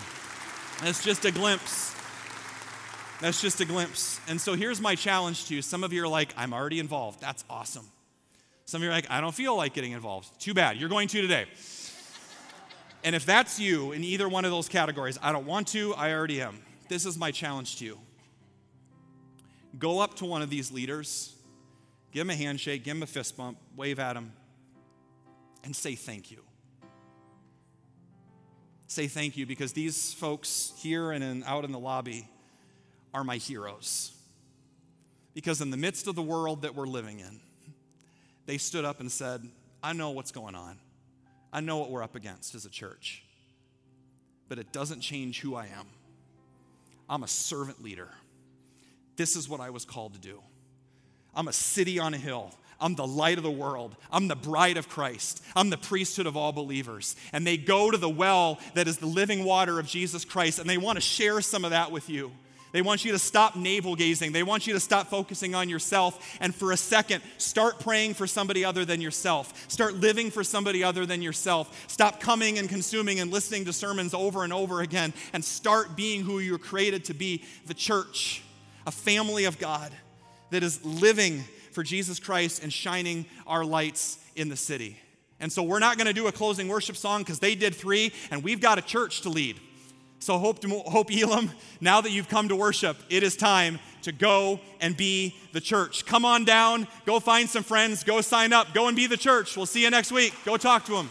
[0.82, 1.94] That's just a glimpse.
[3.20, 4.20] That's just a glimpse.
[4.28, 5.62] And so here's my challenge to you.
[5.62, 7.20] Some of you are like, I'm already involved.
[7.20, 7.84] That's awesome.
[8.64, 10.28] Some of you are like, I don't feel like getting involved.
[10.40, 10.76] Too bad.
[10.76, 11.46] You're going to today.
[13.04, 16.12] And if that's you in either one of those categories, I don't want to, I
[16.12, 16.58] already am.
[16.88, 17.98] This is my challenge to you.
[19.78, 21.34] Go up to one of these leaders,
[22.12, 24.32] give him a handshake, give him a fist bump, wave at him,
[25.62, 26.42] and say thank you.
[28.88, 32.26] Say thank you because these folks here and in, out in the lobby
[33.12, 34.12] are my heroes.
[35.34, 37.38] Because in the midst of the world that we're living in,
[38.46, 39.46] they stood up and said,
[39.82, 40.78] I know what's going on.
[41.52, 43.24] I know what we're up against as a church,
[44.48, 45.86] but it doesn't change who I am.
[47.08, 48.08] I'm a servant leader.
[49.16, 50.40] This is what I was called to do.
[51.34, 52.54] I'm a city on a hill.
[52.80, 53.96] I'm the light of the world.
[54.12, 55.42] I'm the bride of Christ.
[55.56, 57.16] I'm the priesthood of all believers.
[57.32, 60.68] And they go to the well that is the living water of Jesus Christ, and
[60.68, 62.30] they want to share some of that with you.
[62.72, 64.32] They want you to stop navel gazing.
[64.32, 68.26] They want you to stop focusing on yourself and for a second start praying for
[68.26, 69.70] somebody other than yourself.
[69.70, 71.84] Start living for somebody other than yourself.
[71.88, 76.22] Stop coming and consuming and listening to sermons over and over again and start being
[76.22, 78.42] who you were created to be the church,
[78.86, 79.92] a family of God
[80.50, 84.98] that is living for Jesus Christ and shining our lights in the city.
[85.40, 88.12] And so we're not going to do a closing worship song because they did three,
[88.30, 89.60] and we've got a church to lead.
[90.20, 91.50] So, Hope, Hope Elam,
[91.80, 96.06] now that you've come to worship, it is time to go and be the church.
[96.06, 99.56] Come on down, go find some friends, go sign up, go and be the church.
[99.56, 100.34] We'll see you next week.
[100.44, 101.10] Go talk to them.